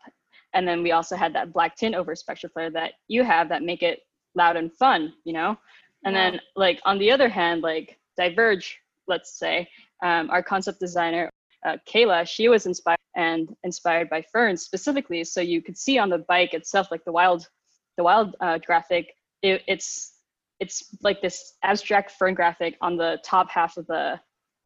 [0.53, 3.83] and then we also had that black tint over Spectraflair that you have that make
[3.83, 3.99] it
[4.35, 5.57] loud and fun you know
[6.05, 6.31] and yeah.
[6.31, 9.67] then like on the other hand like diverge let's say
[10.01, 11.29] um, our concept designer
[11.65, 15.25] uh, Kayla, she was inspired and inspired by ferns specifically.
[15.25, 17.47] So you could see on the bike itself, like the wild,
[17.97, 20.15] the wild uh, graphic, it, it's
[20.59, 24.19] it's like this abstract fern graphic on the top half of the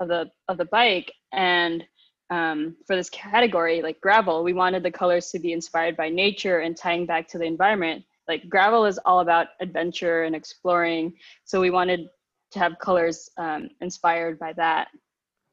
[0.03, 1.11] of the of the bike.
[1.31, 1.83] And
[2.29, 6.59] um, for this category, like gravel, we wanted the colors to be inspired by nature
[6.59, 8.03] and tying back to the environment.
[8.27, 11.13] Like gravel is all about adventure and exploring,
[11.43, 12.07] so we wanted
[12.51, 14.89] to have colors um, inspired by that.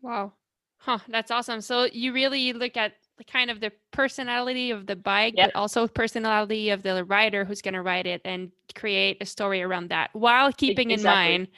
[0.02, 0.34] Wow.
[0.78, 1.60] Huh, that's awesome.
[1.60, 5.48] So you really look at the kind of the personality of the bike, yep.
[5.48, 9.62] but also personality of the rider who's going to ride it and create a story
[9.62, 11.34] around that while keeping exactly.
[11.34, 11.48] in mind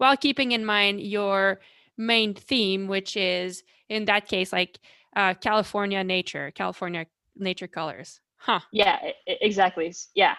[0.00, 1.60] while keeping in mind your
[2.00, 4.80] main theme, which is in that case like
[5.14, 8.20] uh, California nature, California nature colors.
[8.36, 8.60] Huh.
[8.72, 9.94] Yeah, exactly.
[10.14, 10.34] Yeah.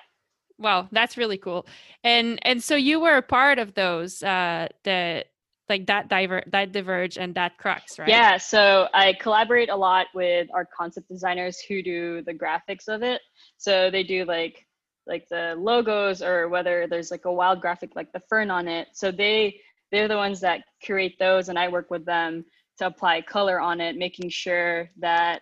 [0.58, 1.68] Wow, that's really cool.
[2.04, 5.26] And and so you were a part of those uh the
[5.70, 10.08] like that diver that diverge and that crux right yeah so i collaborate a lot
[10.14, 13.22] with our concept designers who do the graphics of it
[13.58, 14.68] so they do like
[15.08, 18.90] like the logos or whether there's like a wild graphic like the fern on it
[18.92, 19.56] so they
[19.92, 22.44] they're the ones that curate those and i work with them
[22.78, 25.42] to apply color on it making sure that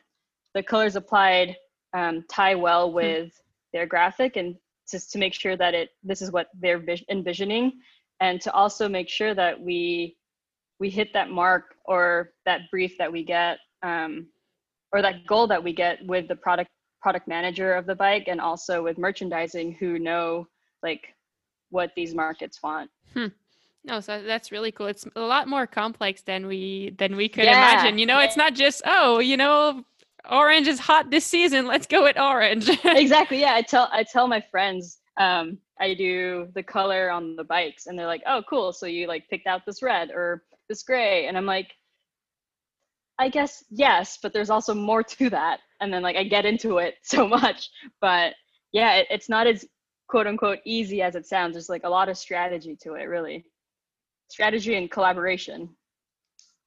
[0.55, 1.55] the colors applied
[1.93, 2.95] um, tie well hmm.
[2.95, 3.31] with
[3.73, 4.55] their graphic and
[4.89, 7.71] just to make sure that it this is what they're envisioning
[8.19, 10.17] and to also make sure that we
[10.79, 14.27] we hit that mark or that brief that we get um,
[14.91, 16.69] or that goal that we get with the product
[17.01, 20.45] product manager of the bike and also with merchandising who know
[20.83, 21.15] like
[21.69, 23.27] what these markets want hmm.
[23.89, 24.88] No so that's really cool.
[24.88, 27.73] It's a lot more complex than we than we could yeah.
[27.73, 28.19] imagine you know?
[28.19, 29.84] It's not just oh you know
[30.30, 32.69] orange is hot this season let's go with orange.
[32.86, 37.43] Exactly yeah i tell i tell my friends um, i do the color on the
[37.43, 40.84] bikes and they're like oh cool so you like picked out this red or this
[40.84, 41.71] gray and i'm like
[43.17, 46.78] i guess yes but there's also more to that and then like i get into
[46.78, 47.69] it so much
[48.02, 48.34] but
[48.71, 49.65] yeah it, it's not as
[50.10, 51.54] quote unquote easy as it sounds.
[51.54, 53.45] There's like a lot of strategy to it really
[54.29, 55.69] strategy and collaboration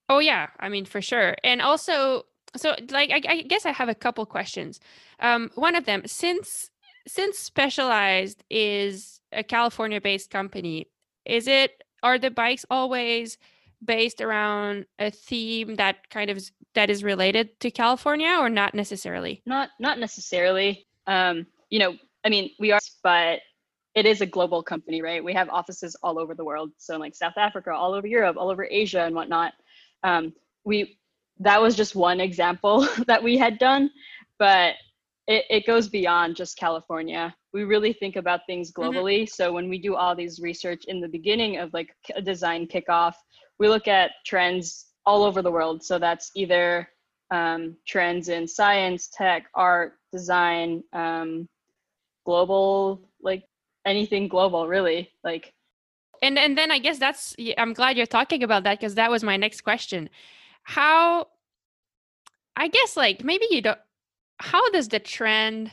[0.08, 2.24] oh yeah i mean for sure and also
[2.56, 4.80] so like I, I guess i have a couple questions
[5.20, 6.70] um one of them since
[7.06, 10.88] since specialized is a california based company
[11.24, 13.38] is it are the bikes always
[13.84, 16.40] based around a theme that kind of
[16.74, 19.42] that is related to California or not necessarily?
[19.46, 20.86] Not not necessarily.
[21.06, 23.40] Um, you know, I mean, we are, but
[23.94, 25.22] it is a global company, right?
[25.22, 26.70] We have offices all over the world.
[26.78, 29.52] So like South Africa, all over Europe, all over Asia and whatnot.
[30.02, 30.32] Um,
[30.64, 30.98] we
[31.40, 33.90] that was just one example that we had done,
[34.38, 34.74] but
[35.26, 37.34] it, it goes beyond just California.
[37.52, 38.82] We really think about things mm-hmm.
[38.82, 39.22] globally.
[39.22, 39.34] Mm-hmm.
[39.34, 43.14] So when we do all these research in the beginning of like a design kickoff,
[43.58, 45.82] we look at trends all over the world.
[45.84, 46.88] So that's either
[47.30, 51.48] um, trends in science, tech, art, design, um,
[52.24, 53.44] global, like
[53.84, 55.10] anything global, really.
[55.24, 55.52] Like,
[56.22, 59.22] and and then I guess that's I'm glad you're talking about that because that was
[59.24, 60.08] my next question.
[60.62, 61.28] How,
[62.56, 63.78] I guess like maybe you don't.
[64.38, 65.70] How does the trend,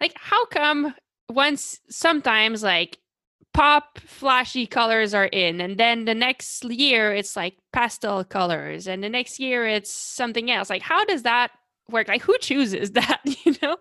[0.00, 0.94] like, how come
[1.28, 2.98] once sometimes like
[3.52, 9.02] pop flashy colors are in and then the next year it's like pastel colors and
[9.02, 11.50] the next year it's something else like how does that
[11.88, 13.76] work like who chooses that you know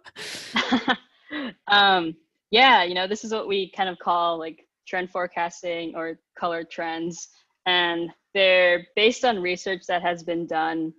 [1.67, 2.15] um
[2.51, 6.63] yeah you know this is what we kind of call like trend forecasting or color
[6.63, 7.29] trends
[7.65, 10.93] and they're based on research that has been done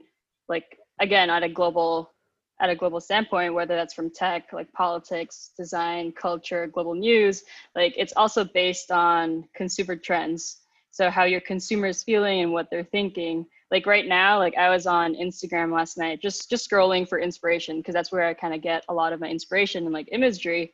[0.49, 2.13] like again at a global
[2.61, 7.43] at a global standpoint, whether that's from tech, like politics, design, culture, global news,
[7.75, 10.59] like it's also based on consumer trends.
[10.91, 13.47] So how your consumers feeling and what they're thinking.
[13.71, 17.79] Like right now, like I was on Instagram last night, just just scrolling for inspiration
[17.79, 20.73] because that's where I kind of get a lot of my inspiration and like imagery.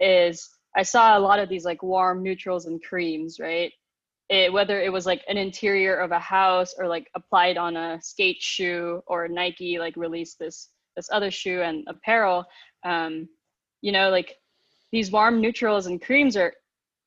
[0.00, 3.72] Is I saw a lot of these like warm neutrals and creams, right?
[4.28, 7.98] It, whether it was like an interior of a house or like applied on a
[8.02, 12.44] skate shoe or Nike like released this this other shoe and apparel
[12.84, 13.28] um,
[13.80, 14.34] you know like
[14.92, 16.52] these warm neutrals and creams are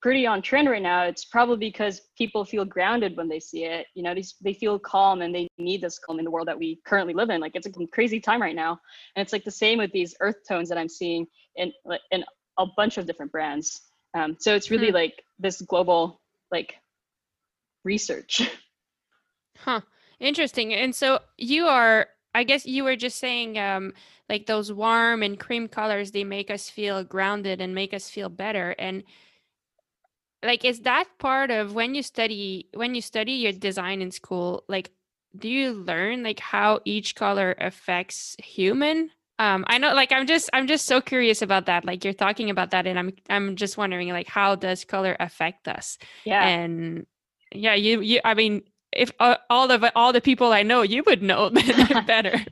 [0.01, 1.04] pretty on trend right now.
[1.04, 3.86] It's probably because people feel grounded when they see it.
[3.93, 6.58] You know these they feel calm and they need this calm in the world that
[6.58, 7.39] we currently live in.
[7.39, 8.80] Like it's a crazy time right now.
[9.15, 11.71] And it's like the same with these earth tones that i'm seeing in
[12.12, 12.23] in
[12.63, 13.82] a bunch of different brands.
[14.13, 14.95] Um, so it's really hmm.
[14.95, 16.21] like this global
[16.52, 16.76] like
[17.84, 18.41] research.
[19.58, 19.82] Huh.
[20.19, 20.74] Interesting.
[20.74, 23.93] And so you are I guess you were just saying um,
[24.28, 28.30] like those warm and cream colors they make us feel grounded and make us feel
[28.30, 28.74] better.
[28.80, 29.04] And
[30.43, 34.63] like is that part of when you study when you study your design in school
[34.67, 34.91] like
[35.38, 40.49] do you learn like how each color affects human um i know like i'm just
[40.54, 43.77] i'm just so curious about that like you're talking about that and i'm i'm just
[43.77, 47.06] wondering like how does color affect us yeah and
[47.54, 48.62] yeah you you i mean
[48.93, 51.49] if uh, all of all the people I know, you would know
[52.06, 52.43] better.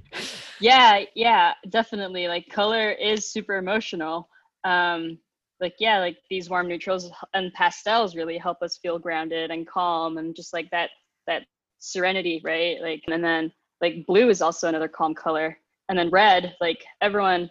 [0.60, 2.28] yeah, yeah, definitely.
[2.28, 4.30] Like color is super emotional.
[4.64, 5.18] Um,
[5.60, 10.18] like yeah, like these warm neutrals and pastels really help us feel grounded and calm
[10.18, 10.90] and just like that
[11.28, 11.44] that
[11.80, 12.82] serenity, right?
[12.82, 15.58] Like and then like blue is also another calm color.
[15.90, 17.50] And then red, like everyone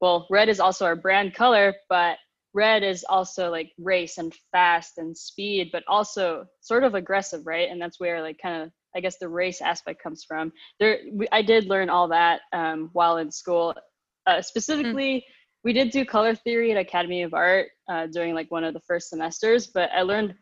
[0.00, 2.16] well, red is also our brand color, but
[2.54, 7.68] red is also like race and fast and speed but also sort of aggressive right?
[7.70, 10.52] And that's where like kind of i guess the race aspect comes from.
[10.80, 13.74] There we, i did learn all that um, while in school.
[14.26, 15.22] Uh, specifically mm.
[15.64, 18.80] we did do color theory at academy of art uh, during like one of the
[18.80, 20.34] first semesters but i learned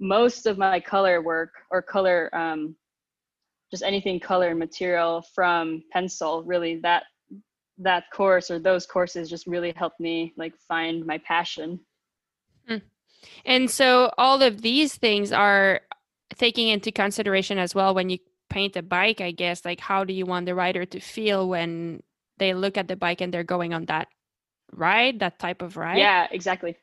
[0.00, 2.74] most of my color work or color um,
[3.70, 7.04] just anything color and material from Pensole really that
[7.78, 11.80] that course or those courses just really helped me like find my passion.
[12.68, 12.76] Hmm.
[13.44, 15.80] And so all of these things are
[16.36, 18.18] taking into consideration as well when you
[18.50, 22.02] paint a bike, I guess, like how do you want the rider to feel when
[22.38, 24.08] they look at the bike and they're going on that
[24.72, 25.98] ride, that type of ride?
[25.98, 26.76] Yeah, exactly.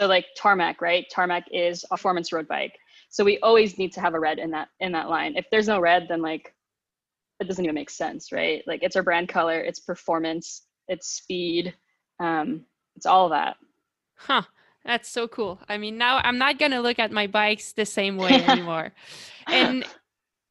[0.00, 1.04] So like tarmac, right?
[1.10, 2.78] Tarmac is a performance road bike.
[3.12, 5.36] So we always need to have a red in that in that line.
[5.36, 6.54] If there's no red, then like
[7.40, 8.64] it doesn't even make sense, right?
[8.66, 11.74] Like it's our brand color, it's performance, it's speed,
[12.20, 12.64] um,
[12.96, 13.56] it's all that.
[14.16, 14.42] Huh.
[14.84, 15.60] That's so cool.
[15.68, 18.92] I mean, now I'm not gonna look at my bikes the same way anymore.
[19.46, 19.84] and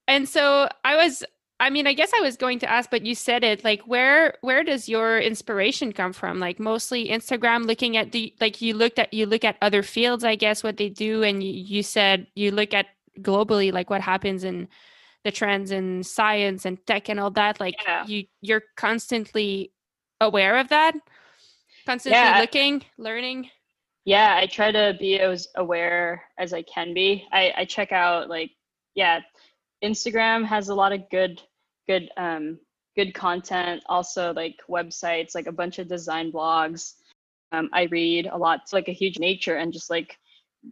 [0.07, 1.23] and so I was
[1.61, 3.63] I mean, I guess I was going to ask, but you said it.
[3.63, 6.39] Like, where where does your inspiration come from?
[6.39, 7.65] Like, mostly Instagram.
[7.65, 10.77] Looking at the like you looked at you look at other fields, I guess, what
[10.77, 12.87] they do, and you, you said you look at
[13.19, 14.67] globally, like what happens in
[15.23, 18.05] the trends in science and tech and all that like yeah.
[18.05, 19.71] you you're constantly
[20.19, 20.95] aware of that
[21.85, 22.39] constantly yeah.
[22.39, 23.49] looking learning
[24.05, 28.29] yeah i try to be as aware as i can be i i check out
[28.29, 28.51] like
[28.95, 29.19] yeah
[29.83, 31.41] instagram has a lot of good
[31.87, 32.59] good um
[32.95, 36.93] good content also like websites like a bunch of design blogs
[37.51, 40.17] um, i read a lot like a huge nature and just like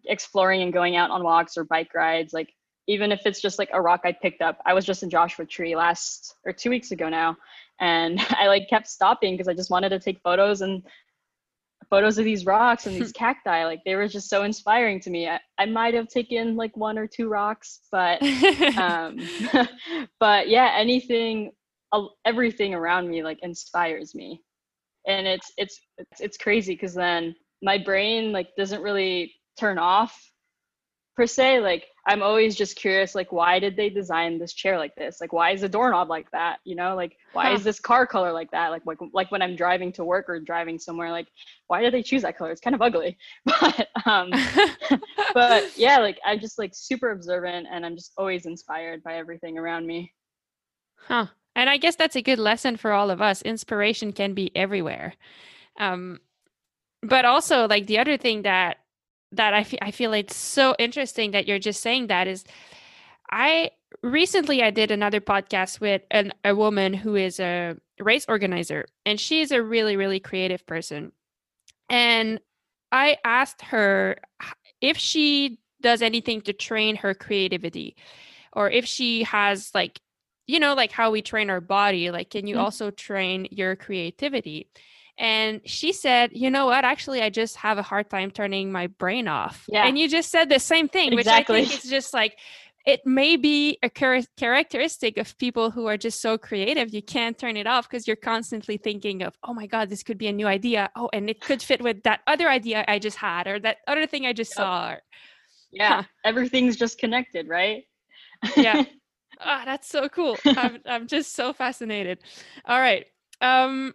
[0.06, 2.54] exploring and going out on walks or bike rides like
[2.90, 4.58] even if it's just like a rock I picked up.
[4.66, 7.38] I was just in Joshua Tree last or two weeks ago now,
[7.80, 10.82] and I like kept stopping because I just wanted to take photos and
[11.90, 13.66] photos of these rocks and these cacti.
[13.66, 15.28] Like they were just so inspiring to me.
[15.28, 18.22] I, I might have taken like one or two rocks, but
[18.78, 19.18] um,
[20.20, 21.52] but yeah, anything,
[22.26, 24.42] everything around me like inspires me,
[25.08, 30.18] and it's it's it's, it's crazy because then my brain like doesn't really turn off
[31.20, 34.96] per se like i'm always just curious like why did they design this chair like
[34.96, 35.20] this?
[35.20, 36.60] Like why is the doorknob like that?
[36.64, 37.56] You know like why huh.
[37.56, 38.70] is this car color like that?
[38.70, 41.28] Like, like like when i'm driving to work or driving somewhere like
[41.68, 42.52] why did they choose that color?
[42.52, 43.18] It's kind of ugly.
[43.46, 44.32] But um
[45.34, 49.58] but yeah like i'm just like super observant and i'm just always inspired by everything
[49.58, 50.14] around me.
[51.10, 51.28] Huh.
[51.54, 53.42] And i guess that's a good lesson for all of us.
[53.42, 55.16] Inspiration can be everywhere.
[55.78, 56.22] Um
[57.04, 58.78] but also like the other thing that
[59.32, 62.44] that I, I feel it's so interesting that you're just saying that is
[63.32, 63.72] I
[64.02, 69.20] recently I did another podcast with an, a woman who is a race organizer and
[69.20, 71.12] she's a really really creative person
[71.90, 72.40] and
[72.92, 74.18] I asked her
[74.82, 77.96] if she does anything to train her creativity
[78.54, 80.00] or if she has like
[80.48, 82.64] you know like how we train our body like can you mm-hmm.
[82.64, 84.70] also train your creativity
[85.20, 86.86] and she said, you know what?
[86.86, 89.66] Actually, I just have a hard time turning my brain off.
[89.68, 89.86] Yeah.
[89.86, 91.60] And you just said the same thing, exactly.
[91.60, 92.40] which I think is just like,
[92.86, 96.94] it may be a char- characteristic of people who are just so creative.
[96.94, 100.18] You can't turn it off because you're constantly thinking of, oh my God, this could
[100.18, 100.90] be a new idea.
[100.96, 104.08] Oh, and it could fit with that other idea I just had or that other
[104.08, 104.56] thing I just yep.
[104.56, 104.96] saw.
[105.72, 105.96] Yeah.
[105.96, 106.04] Huh.
[106.24, 107.84] Everything's just connected, right?
[108.56, 108.84] yeah.
[109.42, 110.36] Ah, oh, that's so cool.
[110.46, 112.20] I'm, I'm just so fascinated.
[112.66, 113.06] All right.
[113.40, 113.94] Um,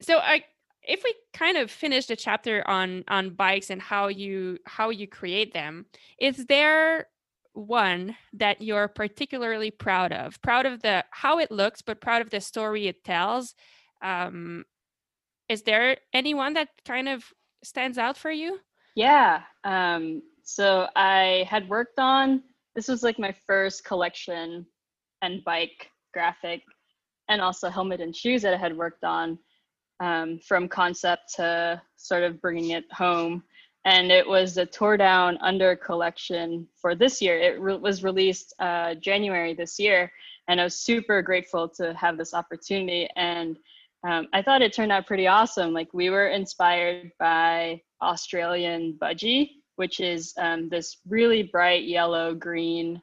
[0.00, 0.44] so I
[0.86, 5.06] if we kind of finish the chapter on on bikes and how you how you
[5.06, 5.86] create them
[6.18, 7.08] is there
[7.52, 10.42] one that you're particularly proud of?
[10.42, 13.54] Proud of the how it looks but proud of the story it tells?
[14.02, 14.64] Um
[15.48, 17.24] is there anyone that kind of
[17.62, 18.58] stands out for you?
[18.96, 22.42] Yeah um so i had worked on
[22.76, 24.66] this was like my first collection
[25.22, 26.62] and bike graphic
[27.28, 29.38] and also helmet and shoes that i had worked on
[30.04, 33.42] um, from concept to sort of bringing it home.
[33.86, 37.38] And it was the Tour Down Under collection for this year.
[37.38, 40.12] It re- was released uh, January this year,
[40.48, 43.08] and I was super grateful to have this opportunity.
[43.16, 43.56] And
[44.06, 45.72] um, I thought it turned out pretty awesome.
[45.72, 53.00] Like we were inspired by Australian budgie, which is um, this really bright yellow, green,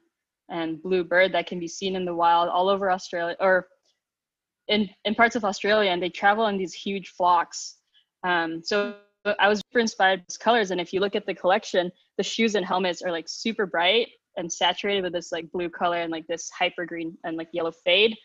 [0.48, 3.66] and blue bird that can be seen in the wild all over Australia or
[4.68, 7.76] in, in parts of Australia and they travel in these huge flocks.
[8.24, 8.94] Um, so
[9.38, 10.70] I was super inspired by these colors.
[10.70, 14.08] And if you look at the collection, the shoes and helmets are like super bright
[14.36, 17.72] and saturated with this like blue color and like this hyper green and like yellow
[17.84, 18.16] fade.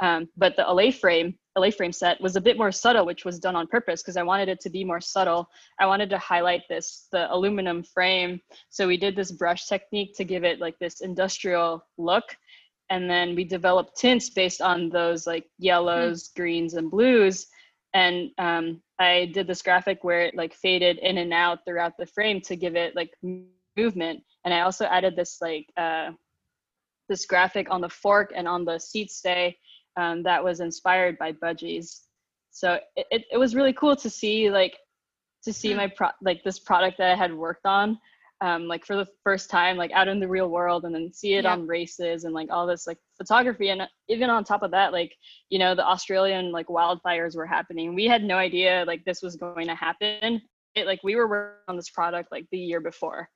[0.00, 3.38] Um, but the Allez frame, Allez frame set was a bit more subtle, which was
[3.38, 5.48] done on purpose because I wanted it to be more subtle.
[5.78, 8.40] I wanted to highlight this, the aluminum frame.
[8.70, 12.24] So we did this brush technique to give it like this industrial look
[12.90, 16.36] and then we developed tints based on those like yellows mm.
[16.36, 17.46] greens and blues
[17.94, 22.06] and um, i did this graphic where it like faded in and out throughout the
[22.06, 23.10] frame to give it like
[23.76, 26.10] movement and i also added this like uh,
[27.08, 29.56] this graphic on the fork and on the seat stay
[29.96, 32.00] um, that was inspired by budgies
[32.50, 34.76] so it, it, it was really cool to see like
[35.42, 35.76] to see mm.
[35.76, 37.98] my pro like this product that i had worked on
[38.44, 41.32] um, like for the first time, like out in the real world, and then see
[41.32, 41.52] it yeah.
[41.52, 43.70] on races and like all this like photography.
[43.70, 45.16] And even on top of that, like
[45.48, 47.94] you know, the Australian like wildfires were happening.
[47.94, 50.42] We had no idea like this was going to happen.
[50.74, 53.30] It like we were working on this product like the year before,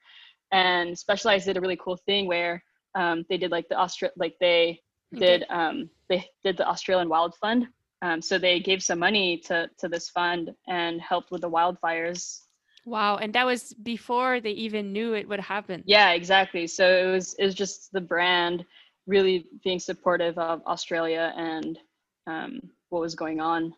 [0.53, 2.63] and Specialized did a really cool thing where
[2.95, 4.79] um, they did like the Austra like they
[5.15, 7.67] did um, they did the Australian Wild Fund.
[8.03, 12.41] Um, so they gave some money to to this fund and helped with the wildfires
[12.89, 15.83] Wow, and that was before they even knew it would happen.
[15.87, 16.67] Yeah, exactly.
[16.67, 18.65] So it was it was just the brand
[19.07, 21.79] really being supportive of Australia and
[22.27, 22.61] um,
[22.91, 23.75] what was going on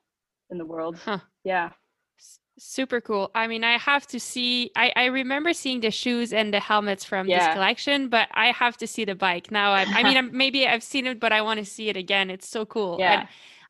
[0.50, 0.98] in the world.
[1.04, 1.18] Huh.
[1.44, 1.70] Yeah.
[2.58, 3.30] super cool.
[3.34, 4.70] I mean, I have to see.
[4.76, 7.38] I, I remember seeing the shoes and the helmets from yeah.
[7.38, 9.72] this collection, but I have to see the bike now.
[9.72, 12.30] I, I mean, I'm, maybe I've seen it, but I want to see it again.
[12.30, 12.96] It's so cool.
[12.98, 13.20] Yeah.
[13.20, 13.28] And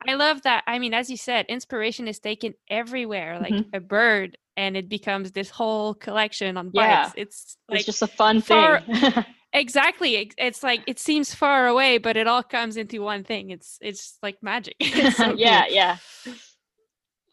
[0.09, 0.65] I love that.
[0.67, 3.39] I mean, as you said, inspiration is taken everywhere.
[3.41, 3.75] Like mm-hmm.
[3.77, 7.05] a bird and it becomes this whole collection on yeah.
[7.05, 7.15] bikes.
[7.17, 9.25] It's like it's just a fun far, thing.
[9.53, 10.33] exactly.
[10.39, 13.51] It's like it seems far away, but it all comes into one thing.
[13.51, 14.77] It's it's like magic.
[14.81, 15.75] It's so yeah, cool.
[15.75, 15.97] yeah.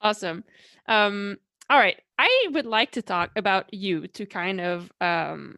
[0.02, 0.44] Awesome.
[0.88, 1.38] Um,
[1.70, 2.00] all right.
[2.20, 5.58] I would like to talk about you to kind of um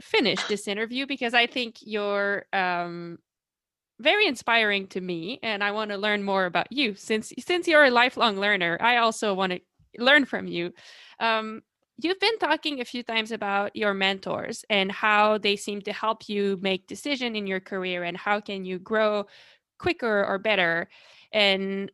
[0.00, 3.18] finish this interview because I think you're um,
[4.00, 6.94] very inspiring to me, and I want to learn more about you.
[6.94, 9.60] Since since you're a lifelong learner, I also want to
[9.98, 10.72] learn from you.
[11.20, 11.62] Um,
[11.98, 16.28] you've been talking a few times about your mentors and how they seem to help
[16.28, 19.26] you make decision in your career and how can you grow
[19.78, 20.88] quicker or better
[21.32, 21.90] and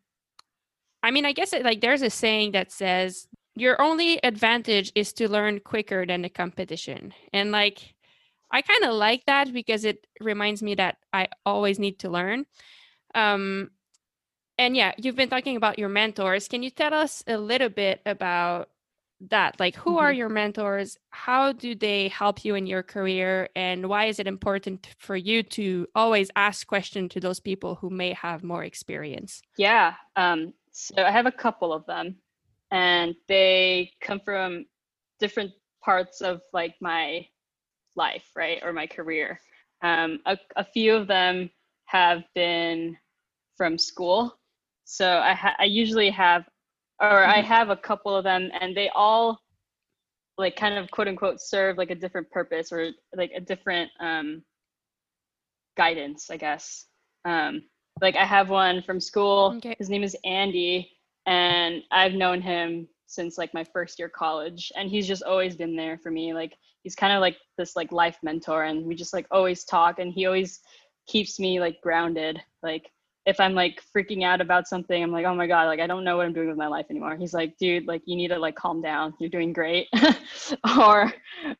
[1.02, 3.26] i mean i guess it, like there's a saying that says
[3.56, 7.94] your only advantage is to learn quicker than the competition and like
[8.54, 12.46] i kind of like that because it reminds me that i always need to learn.
[13.14, 13.70] Um
[14.56, 16.48] and yeah you've been talking about your mentors.
[16.48, 18.70] Can you tell us a little bit about
[19.28, 19.58] that?
[19.58, 20.04] Like who mm-hmm.
[20.04, 20.96] are your mentors?
[21.10, 23.48] How do they help you in your career?
[23.56, 27.90] And why is it important for you to always ask questions to those people who
[27.90, 29.42] may have more experience?
[29.58, 32.16] Yeah um, so i have a couple of them
[32.70, 34.66] and they come from
[35.20, 35.52] different
[35.82, 37.26] parts of like my
[37.96, 39.40] life right or my career
[39.82, 41.50] um, a, a few of them
[41.86, 42.96] have been
[43.56, 44.36] from school
[44.84, 46.44] so I, ha- I usually have
[47.00, 47.46] or I mm-hmm.
[47.48, 49.40] have a couple of them, and they all
[50.38, 54.42] like kind of quote unquote serve like a different purpose or like a different um,
[55.76, 56.86] guidance, I guess.
[57.24, 57.62] Um,
[58.00, 59.54] like I have one from school.
[59.56, 59.76] Okay.
[59.78, 60.90] His name is Andy,
[61.26, 65.76] and I've known him since like my first year college, and he's just always been
[65.76, 66.34] there for me.
[66.34, 69.98] Like he's kind of like this like life mentor, and we just like always talk,
[69.98, 70.60] and he always
[71.06, 72.40] keeps me like grounded.
[72.62, 72.90] Like
[73.26, 76.04] if I'm like freaking out about something, I'm like, oh my God, like I don't
[76.04, 77.16] know what I'm doing with my life anymore.
[77.16, 79.14] He's like, dude, like you need to like calm down.
[79.18, 79.88] You're doing great.
[80.78, 81.12] or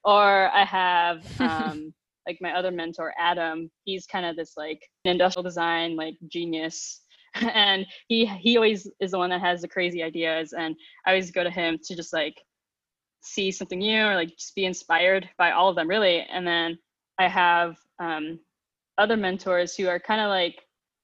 [0.05, 1.94] or I have um
[2.26, 7.02] like my other mentor, Adam, he's kind of this like industrial design like genius.
[7.55, 10.53] and he he always is the one that has the crazy ideas.
[10.53, 10.76] And
[11.07, 12.41] I always go to him to just like
[13.22, 16.20] see something new or like just be inspired by all of them really.
[16.30, 16.78] And then
[17.18, 18.39] I have um
[18.99, 20.57] other mentors who are kind of like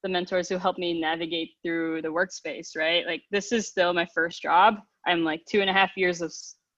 [0.03, 3.07] the mentors who helped me navigate through the workspace, right?
[3.07, 4.77] Like this is still my first job.
[5.07, 6.33] I'm like two and a half years of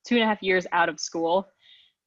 [0.06, 1.46] two and a half years out of school.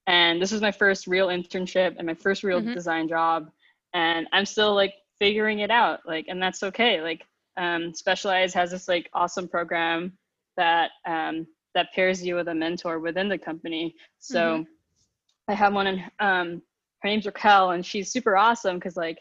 [0.08, 2.74] And this is my first real internship and my first real mm-hmm.
[2.74, 3.50] design job.
[3.94, 6.02] And I'm still like figuring it out.
[6.06, 7.02] Like, and that's okay.
[7.02, 7.26] Like,
[7.58, 10.18] um, Specialized has this like awesome program
[10.58, 13.94] that um, that pairs you with a mentor within the company.
[14.20, 15.52] So mm-hmm.
[15.52, 16.62] I have one, and um,
[17.02, 19.18] her name's Raquel, and she's super awesome because like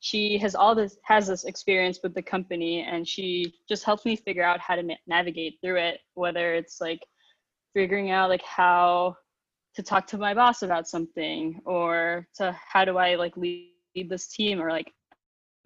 [0.00, 4.14] she has all this has this experience with the company and she just helps me
[4.14, 7.00] figure out how to na- navigate through it whether it's like
[7.74, 9.14] figuring out like how
[9.74, 14.08] to talk to my boss about something or to how do i like lead, lead
[14.08, 14.92] this team or like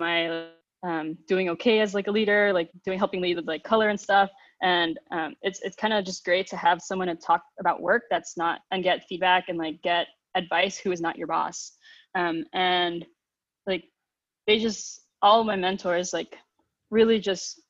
[0.01, 0.49] i
[0.83, 4.01] um, doing okay as like a leader like doing helping lead with like color and
[4.01, 4.30] stuff.
[4.62, 8.05] And um, it's it's kind of just great to have someone to talk about work
[8.11, 11.72] that's not and get feedback and like get advice who is not your boss.
[12.14, 13.05] Um, and
[13.66, 13.85] like
[14.47, 16.37] they just all my mentors like
[16.91, 17.61] really just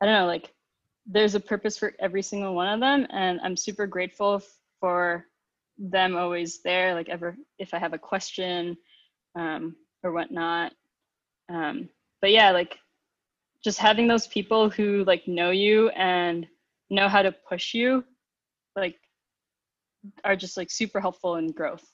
[0.00, 0.52] I don't know like
[1.06, 4.42] there's a purpose for every single one of them and I'm super grateful
[4.80, 5.24] for
[5.78, 8.76] them always there like ever if I have a question
[9.36, 10.72] um, or whatnot
[11.48, 11.88] um,
[12.20, 12.78] but yeah like
[13.62, 16.46] just having those people who like know you and
[16.90, 18.04] know how to push you
[18.76, 18.96] like
[20.24, 21.84] are just like super helpful in growth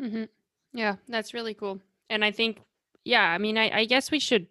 [0.00, 0.24] mm-hmm.
[0.72, 2.60] yeah that's really cool and i think
[3.06, 4.48] yeah, I mean, I, I guess we should,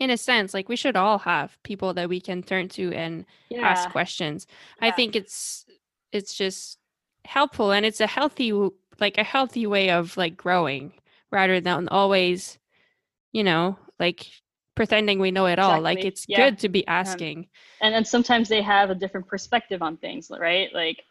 [0.00, 3.24] in a sense, like we should all have people that we can turn to and
[3.48, 3.60] yeah.
[3.60, 4.48] ask questions.
[4.82, 4.88] Yeah.
[4.88, 5.64] I think it's
[6.10, 6.78] it's just
[7.24, 8.52] helpful and it's a healthy
[8.98, 10.94] like a healthy way of like growing
[11.30, 12.58] rather than always,
[13.32, 14.26] you know, like
[14.74, 15.74] pretending we know it exactly.
[15.74, 15.80] all.
[15.80, 16.36] Like it's yeah.
[16.36, 17.38] good to be um, asking.
[17.38, 17.46] Um,
[17.82, 20.68] and then sometimes they have a different perspective on things, right?
[20.74, 21.02] Like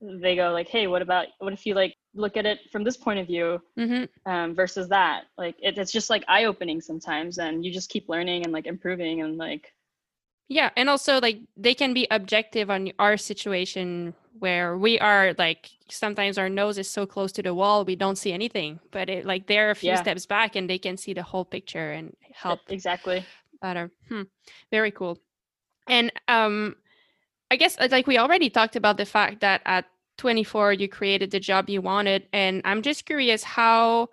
[0.00, 2.96] they go like, hey, what about what if you like look at it from this
[2.96, 4.30] point of view mm-hmm.
[4.30, 8.44] um, versus that like it, it's just like eye-opening sometimes and you just keep learning
[8.44, 9.72] and like improving and like
[10.52, 15.70] yeah and also like they can be objective on our situation where we are like
[15.88, 19.24] sometimes our nose is so close to the wall we don't see anything but it
[19.24, 20.00] like they're a few yeah.
[20.00, 23.24] steps back and they can see the whole picture and help exactly
[23.60, 24.22] better hmm.
[24.70, 25.18] very cool
[25.88, 26.76] and um
[27.50, 29.86] i guess like we already talked about the fact that at
[30.18, 34.08] 24 you created the job you wanted and i'm just curious how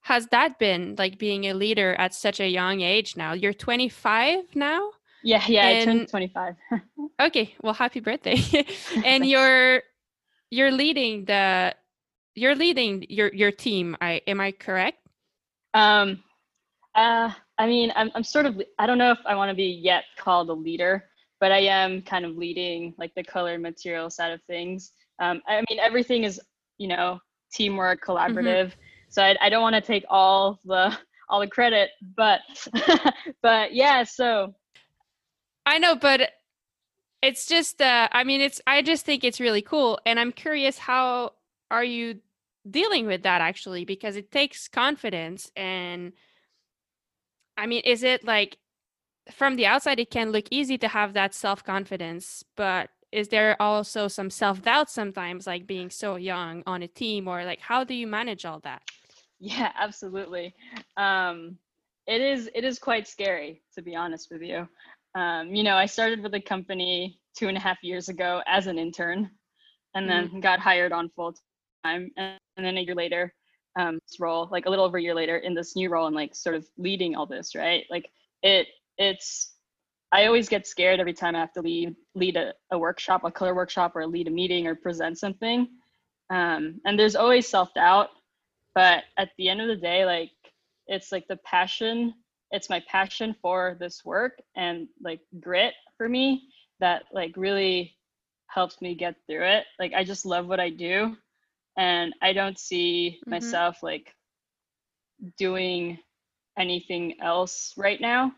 [0.00, 4.44] has that been like being a leader at such a young age now you're 25
[4.54, 4.90] now
[5.24, 6.54] yeah yeah and, i turned 25
[7.20, 8.36] okay well happy birthday
[9.04, 9.82] and you're
[10.50, 11.74] you're leading the
[12.34, 14.98] you're leading your your team i am i correct
[15.74, 16.22] um
[16.94, 19.80] uh i mean i'm, I'm sort of i don't know if i want to be
[19.82, 21.04] yet called a leader
[21.40, 25.62] but i am kind of leading like the color material side of things um, I
[25.68, 26.40] mean, everything is,
[26.78, 27.20] you know,
[27.52, 28.12] teamwork, mm-hmm.
[28.12, 28.66] collaborative.
[28.66, 28.80] Mm-hmm.
[29.10, 30.96] So I, I don't want to take all the
[31.28, 32.40] all the credit, but
[33.42, 34.02] but yeah.
[34.02, 34.54] So
[35.66, 36.30] I know, but
[37.22, 40.78] it's just uh, I mean, it's I just think it's really cool, and I'm curious
[40.78, 41.32] how
[41.70, 42.20] are you
[42.70, 46.12] dealing with that actually because it takes confidence and
[47.56, 48.58] I mean, is it like
[49.30, 54.08] from the outside it can look easy to have that self-confidence, but is there also
[54.08, 58.06] some self-doubt sometimes like being so young on a team or like how do you
[58.06, 58.82] manage all that?
[59.40, 60.54] Yeah, absolutely.
[60.96, 61.58] Um
[62.06, 64.68] it is it is quite scary to be honest with you.
[65.14, 68.66] Um, you know, I started with a company two and a half years ago as
[68.66, 69.30] an intern
[69.94, 70.40] and then mm-hmm.
[70.40, 71.34] got hired on full
[71.84, 73.32] time and, and then a year later
[73.76, 76.14] um, this role, like a little over a year later, in this new role and
[76.14, 77.84] like sort of leading all this, right?
[77.90, 78.08] Like
[78.42, 79.50] it, it's.
[80.12, 83.32] I always get scared every time I have to lead lead a, a workshop, a
[83.32, 85.66] color workshop, or lead a meeting or present something.
[86.30, 88.10] Um, and there's always self doubt,
[88.74, 90.30] but at the end of the day, like
[90.86, 92.14] it's like the passion.
[92.54, 96.48] It's my passion for this work and like grit for me
[96.80, 97.96] that like really
[98.46, 99.64] helps me get through it.
[99.78, 101.16] Like I just love what I do
[101.76, 103.30] and I don't see mm-hmm.
[103.30, 104.14] myself like
[105.36, 105.98] doing
[106.56, 108.32] anything else right now.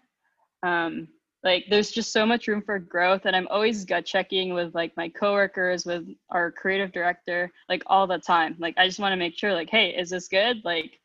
[0.63, 1.09] Um,
[1.47, 4.97] like there's just so much room for growth and i'm always gut checking with like
[4.97, 9.17] my coworkers with our creative director like all the time like i just want to
[9.17, 10.99] make sure like hey is this good like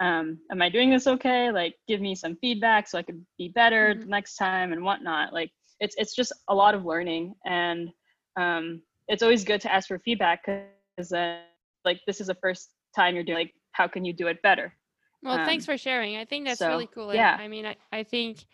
[0.00, 1.50] um, am i doing this okay?
[1.50, 4.08] Like give me some feedback so i could be better mm-hmm.
[4.08, 5.32] next time and whatnot.
[5.32, 7.90] Like it's it's just a lot of learning and
[8.36, 11.40] um, it's always good to ask for feedback because then
[11.84, 14.72] like this is the first time you're doing like how can you do it better?
[15.22, 16.16] Well um, thanks for sharing.
[16.16, 17.14] I think that's so, really cool.
[17.14, 17.36] yeah.
[17.38, 18.46] I mean I, I think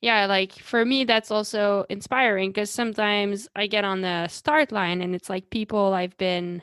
[0.00, 5.00] yeah like for me that's also inspiring because sometimes i get on the start line
[5.00, 6.62] and it's like people i've been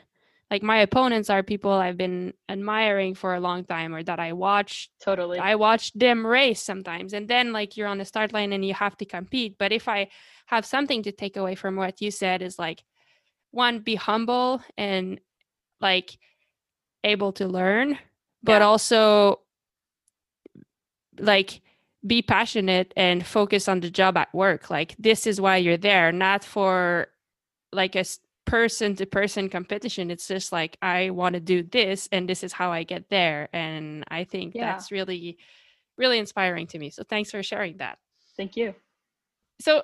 [0.50, 4.32] like my opponents are people i've been admiring for a long time or that i
[4.32, 5.38] watch totally.
[5.38, 7.12] I watch them race sometimes.
[7.12, 9.56] And then like you're on the start line and you have to compete.
[9.58, 10.08] But if i
[10.46, 12.84] have something to take away from what you said is like
[13.50, 15.20] one be humble and
[15.80, 16.18] like
[17.02, 17.98] able to learn
[18.42, 18.66] but yeah.
[18.66, 19.40] also
[21.18, 21.60] like
[22.06, 24.70] be passionate and focus on the job at work.
[24.70, 27.08] Like this is why you're there not for
[27.72, 28.04] like a
[28.46, 30.10] person to person competition.
[30.10, 33.48] It's just like i want to do this and this is how i get there.
[33.52, 34.72] And i think yeah.
[34.72, 35.38] that's really
[35.96, 36.90] really inspiring to me.
[36.90, 37.98] So thanks for sharing that.
[38.36, 38.74] Thank you.
[39.60, 39.82] So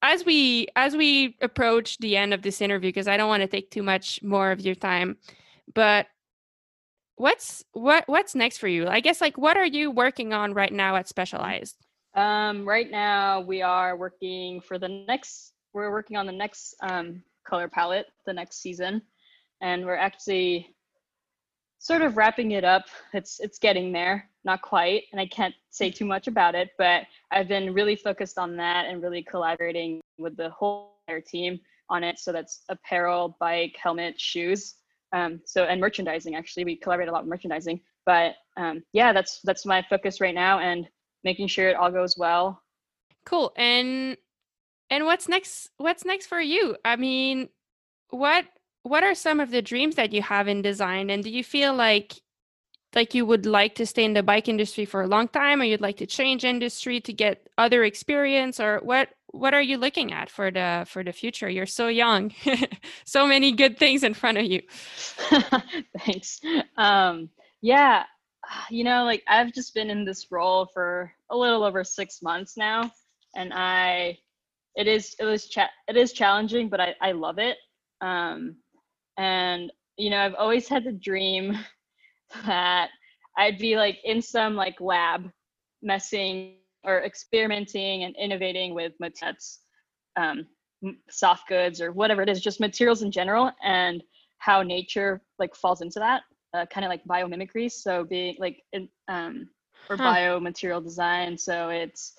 [0.00, 3.46] as we as we approach the end of this interview because i don't want to
[3.46, 5.16] take too much more of your time
[5.74, 6.08] but
[7.16, 8.88] what's what what's next for you?
[8.88, 11.76] I guess like what are you working on right now at specialized?
[12.14, 17.22] Um right now we are working for the next we're working on the next um
[17.44, 19.02] color palette the next season
[19.62, 20.74] and we're actually
[21.82, 22.84] sort of wrapping it up.
[23.12, 27.02] It's it's getting there, not quite, and I can't say too much about it, but
[27.30, 32.18] I've been really focused on that and really collaborating with the whole team on it.
[32.18, 34.74] So that's apparel, bike, helmet, shoes.
[35.12, 39.40] Um, so and merchandising actually we collaborate a lot with merchandising but um, yeah that's
[39.44, 40.88] that's my focus right now and
[41.22, 42.62] making sure it all goes well
[43.26, 44.16] cool and
[44.92, 46.76] and what's next what's next for you?
[46.84, 47.48] I mean
[48.10, 48.44] what
[48.82, 51.08] what are some of the dreams that you have in design?
[51.10, 52.14] And do you feel like
[52.94, 55.64] like you would like to stay in the bike industry for a long time or
[55.64, 60.12] you'd like to change industry to get other experience or what what are you looking
[60.12, 61.48] at for the for the future?
[61.48, 62.32] You're so young.
[63.04, 64.60] So many good things in front of you.
[65.98, 66.40] Thanks.
[66.76, 67.30] Um
[67.62, 68.04] yeah
[68.70, 72.56] you know like i've just been in this role for a little over six months
[72.56, 72.90] now
[73.34, 74.18] and i
[74.76, 77.56] it is it was cha- it is challenging but i i love it.
[78.00, 78.56] Um
[79.18, 81.58] and you know i've always had the dream
[82.46, 82.88] that
[83.38, 85.30] i'd be like in some like lab
[85.82, 89.60] messing or experimenting and innovating with materials
[90.16, 90.46] um,
[91.10, 94.02] soft goods or whatever it is just materials in general and
[94.38, 96.22] how nature like falls into that
[96.54, 97.70] uh, kind of like biomimicry.
[97.70, 99.48] So being like in, um,
[99.90, 100.14] or huh.
[100.14, 101.36] biomaterial design.
[101.36, 102.14] So it's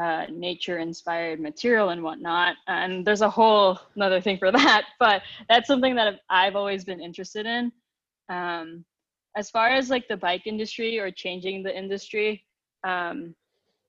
[0.00, 2.56] uh, nature inspired material and whatnot.
[2.66, 7.00] And there's a whole another thing for that, but that's something that I've always been
[7.00, 7.72] interested in.
[8.28, 8.84] Um,
[9.36, 12.44] as far as like the bike industry or changing the industry,
[12.86, 13.34] um,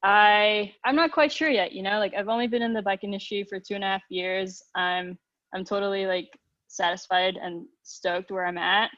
[0.04, 1.72] I I'm not quite sure yet.
[1.72, 4.04] You know, like I've only been in the bike industry for two and a half
[4.10, 4.62] years.
[4.76, 5.18] I'm
[5.54, 6.30] I'm totally like
[6.68, 8.90] satisfied and stoked where I'm at.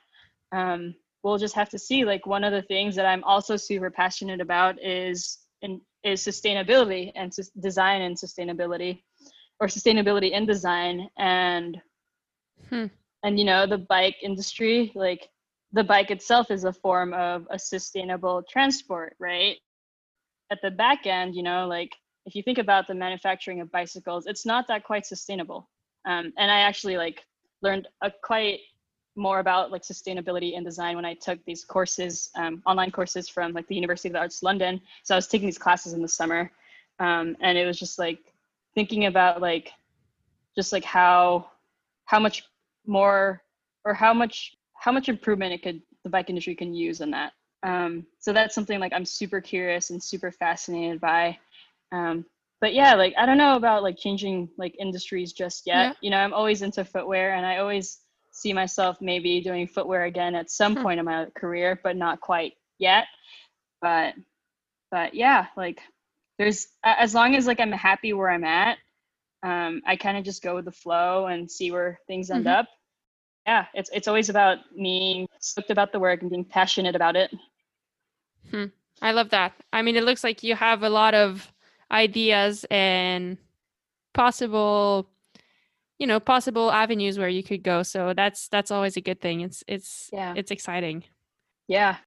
[0.52, 2.06] Um, we'll just have to see.
[2.06, 7.12] Like one of the things that I'm also super passionate about is in is sustainability
[7.16, 9.02] and design and sustainability
[9.60, 11.82] or sustainability in design and
[12.70, 12.86] hmm.
[13.24, 15.30] and you know the bike industry like
[15.72, 19.58] the bike itself is a form of a sustainable transport right
[20.52, 21.92] at the back end you know like
[22.26, 25.70] if you think about the manufacturing of bicycles it's not that quite sustainable
[26.06, 27.24] um, and i actually like
[27.62, 28.60] learned a quite
[29.16, 33.54] more about like sustainability and design when i took these courses um, online courses from
[33.54, 34.82] like the university of the arts london.
[35.04, 36.52] So i was taking these classes in the summer
[37.00, 38.34] um, and it was just like
[38.76, 39.72] thinking about like
[40.56, 41.50] just like how
[42.06, 42.44] how much
[42.86, 43.42] more
[43.86, 47.32] or how much how much improvement it could the bike industry can use in that.
[47.64, 51.38] Um, so that's something like i'm super curious and super fascinated by.
[51.92, 52.26] Um,
[52.60, 55.76] but yeah like i don't know about like changing like industries just yet.
[55.76, 55.94] Yeah.
[56.02, 58.00] you know i'm always into footwear and i always
[58.34, 60.84] see myself maybe doing footwear again at some hmm.
[60.84, 63.06] point in my career but not quite yet
[63.82, 64.14] but
[64.92, 65.80] but yeah like
[66.38, 68.78] there's as long as like i'm happy where i'm at
[69.44, 72.60] um, I kind of just go with the flow and see where things end mm-hmm.
[72.60, 72.68] up.
[73.46, 77.30] Yeah, it's it's always about me stoked about the work and being passionate about it.
[78.50, 78.66] Hmm.
[79.02, 79.52] I love that.
[79.74, 81.52] I mean, it looks like you have a lot of
[81.92, 83.38] ideas and
[84.14, 85.10] possible,
[86.00, 87.84] you know, possible avenues where you could go.
[87.84, 89.42] So that's that's always a good thing.
[89.42, 90.34] It's it's yeah.
[90.36, 91.04] it's exciting.
[91.68, 91.98] Yeah.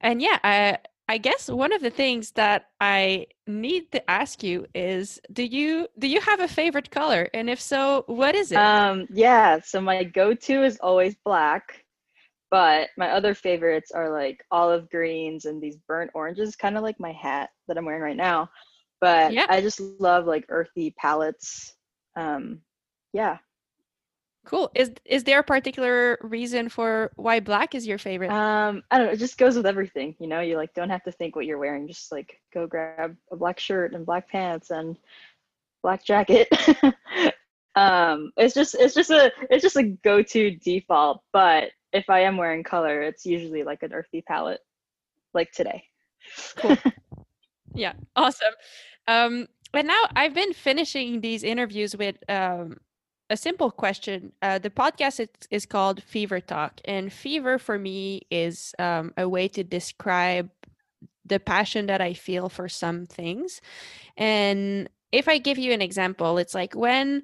[0.00, 0.78] And yeah, I
[1.08, 5.88] I guess one of the things that I need to ask you is do you
[5.98, 8.56] do you have a favorite color and if so what is it?
[8.56, 11.84] Um yeah, so my go-to is always black,
[12.50, 16.98] but my other favorites are like olive greens and these burnt oranges kind of like
[16.98, 18.48] my hat that I'm wearing right now.
[19.00, 19.46] But yeah.
[19.48, 21.74] I just love like earthy palettes.
[22.16, 22.60] Um
[23.12, 23.38] yeah,
[24.44, 24.70] Cool.
[24.74, 28.30] Is is there a particular reason for why black is your favorite?
[28.30, 29.12] Um, I don't know.
[29.12, 30.16] It just goes with everything.
[30.18, 31.86] You know, you like don't have to think what you're wearing.
[31.86, 34.96] Just like go grab a black shirt and black pants and
[35.80, 36.48] black jacket.
[37.76, 41.22] um, it's just it's just a it's just a go-to default.
[41.32, 44.60] But if I am wearing color, it's usually like an earthy palette,
[45.34, 45.84] like today.
[46.56, 46.76] Cool.
[47.74, 47.92] yeah.
[48.16, 48.54] Awesome.
[49.06, 52.78] Um, and now I've been finishing these interviews with um
[53.32, 54.32] a simple question.
[54.42, 59.26] Uh, the podcast is, is, called Fever Talk, and fever for me is um, a
[59.26, 60.50] way to describe
[61.24, 63.60] the passion that I feel for some things.
[64.16, 67.22] And if I give you an example, it's like when,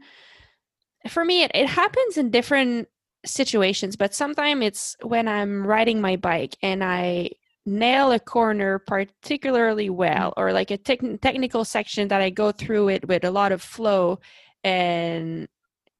[1.08, 2.88] for me, it, it happens in different
[3.26, 7.32] situations, but sometimes it's when I'm riding my bike and I
[7.66, 12.88] nail a corner particularly well, or like a te- technical section that I go through
[12.88, 14.20] it with a lot of flow
[14.64, 15.48] and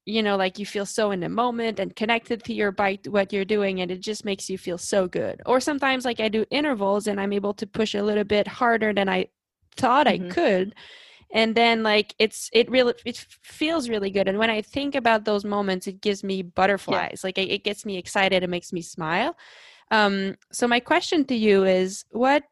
[0.08, 3.30] you know like you feel so in the moment and connected to your bike what
[3.30, 5.40] you're doing and it just makes you feel so good.
[5.44, 8.94] Or sometimes like i do intervals and i'm able to push a little bit harder
[8.94, 9.26] than i
[9.76, 10.26] thought mm-hmm.
[10.26, 10.74] i could.
[11.30, 14.28] And then like it's it really it feels really good.
[14.28, 17.20] And when i think about those moments it gives me butterflies.
[17.20, 17.26] Yeah.
[17.26, 18.42] like it, it gets me excited.
[18.42, 19.36] It makes me smile.
[19.90, 22.44] Um so my question to you is what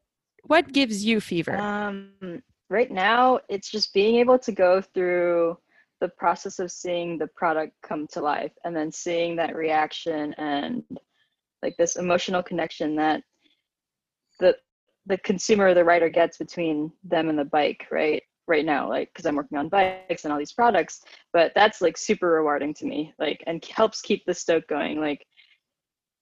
[0.44, 1.56] what gives you fever?
[1.56, 5.56] Um right now it's just being able to go through
[6.00, 10.82] the process of seeing the product come to life and then seeing that reaction and
[11.62, 13.22] like this emotional connection that
[14.40, 14.54] the
[15.06, 19.08] the consumer or the writer gets between them and the bike right right now like
[19.08, 22.86] because i'm working on bikes and all these products but that's like super rewarding to
[22.86, 25.26] me like and helps keep the stoke going like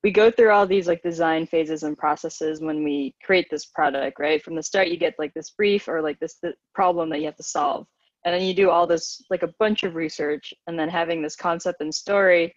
[0.04, 4.20] we go through all these like design phases and processes when we create this product
[4.20, 4.42] right?
[4.42, 6.38] From the start you get like this brief or like this
[6.74, 7.86] problem that you have to solve
[8.24, 11.36] and then you do all this like a bunch of research and then having this
[11.36, 12.54] concept and story.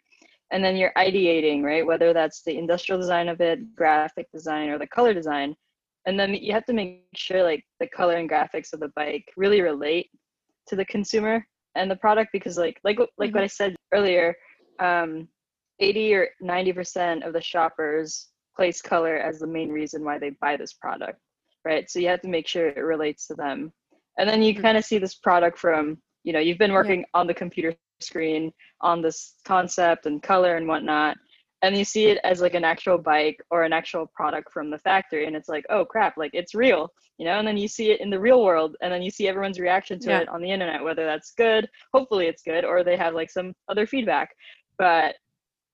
[0.51, 1.85] And then you're ideating right?
[1.85, 5.55] Whether that's the industrial design of it graphic design or the color design.
[6.05, 9.25] And then you have to make sure like the color and graphics of the bike
[9.35, 10.09] really relate
[10.67, 11.45] to the consumer
[11.75, 13.37] and the product because like like like mm-hmm.
[13.37, 14.35] what i said earlier
[14.79, 15.27] um
[15.79, 20.31] 80 or 90 percent of the shoppers place color as the main reason why they
[20.41, 21.19] buy this product
[21.67, 21.89] right?
[21.89, 23.73] So you have to make sure it relates to them
[24.17, 24.61] and then you mm-hmm.
[24.61, 27.05] kind of see this product from you know you've been working yeah.
[27.13, 28.51] on the computer screen
[28.81, 31.17] on this concept and color and whatnot
[31.63, 34.77] and you see it as like an actual bike or an actual product from the
[34.79, 37.91] factory and it's like oh crap like it's real you know and then you see
[37.91, 40.19] it in the real world and then you see everyone's reaction to yeah.
[40.19, 43.53] it on the internet whether that's good hopefully it's good or they have like some
[43.69, 44.29] other feedback
[44.77, 45.15] but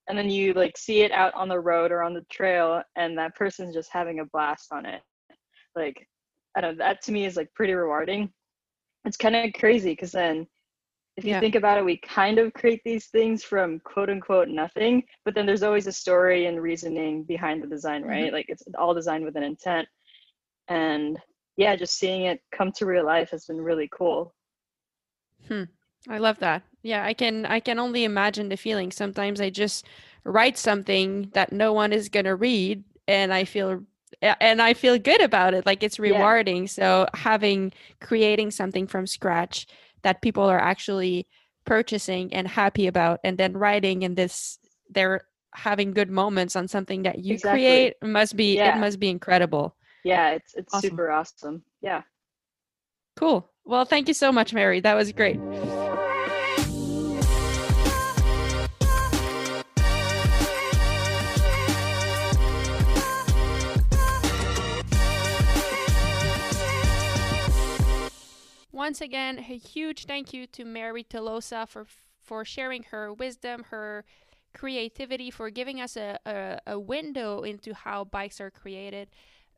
[0.08, 3.18] and then you like see it out on the road or on the trail and
[3.18, 5.02] that person's just having a blast on it
[5.76, 6.08] like
[6.56, 8.32] I don't know, that to me is like pretty rewarding.
[9.06, 10.48] It's kind of crazy because then
[11.18, 11.40] if you yeah.
[11.40, 15.46] think about it, we kind of create these things from quote unquote nothing, but then
[15.46, 18.26] there's always a story and reasoning behind the design, right?
[18.26, 18.34] Mm-hmm.
[18.34, 19.88] Like it's all designed with an intent.
[20.70, 21.20] And
[21.58, 24.34] yeah, just seeing it come to real life has been really cool.
[25.48, 25.64] Hmm.
[26.10, 26.64] I love that.
[26.82, 28.92] Yeah, I can I can only imagine the feeling.
[28.92, 29.86] Sometimes I just
[30.24, 33.84] write something that no one is going to read and I feel
[34.22, 35.66] and I feel good about it.
[35.66, 36.64] Like it's rewarding.
[36.64, 36.68] Yeah.
[36.68, 39.68] So having creating something from scratch
[40.04, 41.28] that people are actually
[41.66, 44.60] purchasing and happy about and then writing in this
[44.90, 47.62] they're having good moments on something that you exactly.
[47.62, 48.76] create must be yeah.
[48.76, 49.76] it must be incredible.
[50.04, 50.90] Yeah, it's it's awesome.
[50.90, 51.64] super awesome.
[51.82, 52.02] Yeah.
[53.16, 53.50] Cool.
[53.66, 54.82] Well, thank you so much, Mary.
[54.82, 55.40] That was great.
[68.84, 71.86] Once again, a huge thank you to Mary Tolosa for
[72.22, 74.04] for sharing her wisdom, her
[74.54, 79.08] creativity, for giving us a, a, a window into how bikes are created.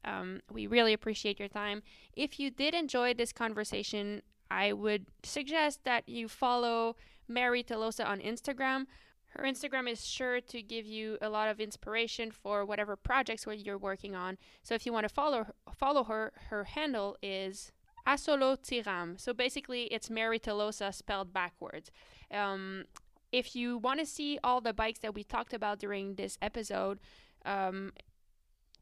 [0.03, 1.82] Um, we really appreciate your time.
[2.15, 4.21] If you did enjoy this conversation,
[4.51, 6.95] I would suggest that you follow
[7.28, 8.86] Mary Tolosa on Instagram.
[9.30, 13.80] Her Instagram is sure to give you a lot of inspiration for whatever projects you're
[13.80, 14.38] working on.
[14.61, 17.71] So if you want to follow follow her, her handle is
[18.06, 19.20] Asolo Tiram.
[19.20, 21.91] So basically, it's Mary Tolosa spelled backwards.
[22.32, 22.86] Um,
[23.32, 26.99] if you want to see all the bikes that we talked about during this episode,
[27.45, 27.91] um,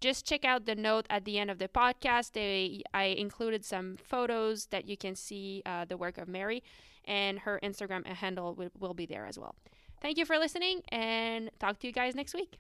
[0.02, 2.34] just check out the note at the end of the podcast.
[2.34, 6.62] They, I included some photos that you can see uh, the work of Mary,
[7.06, 9.56] and her Instagram handle will, will be there as well.
[10.02, 12.58] Thank you for listening, and talk to you guys next week.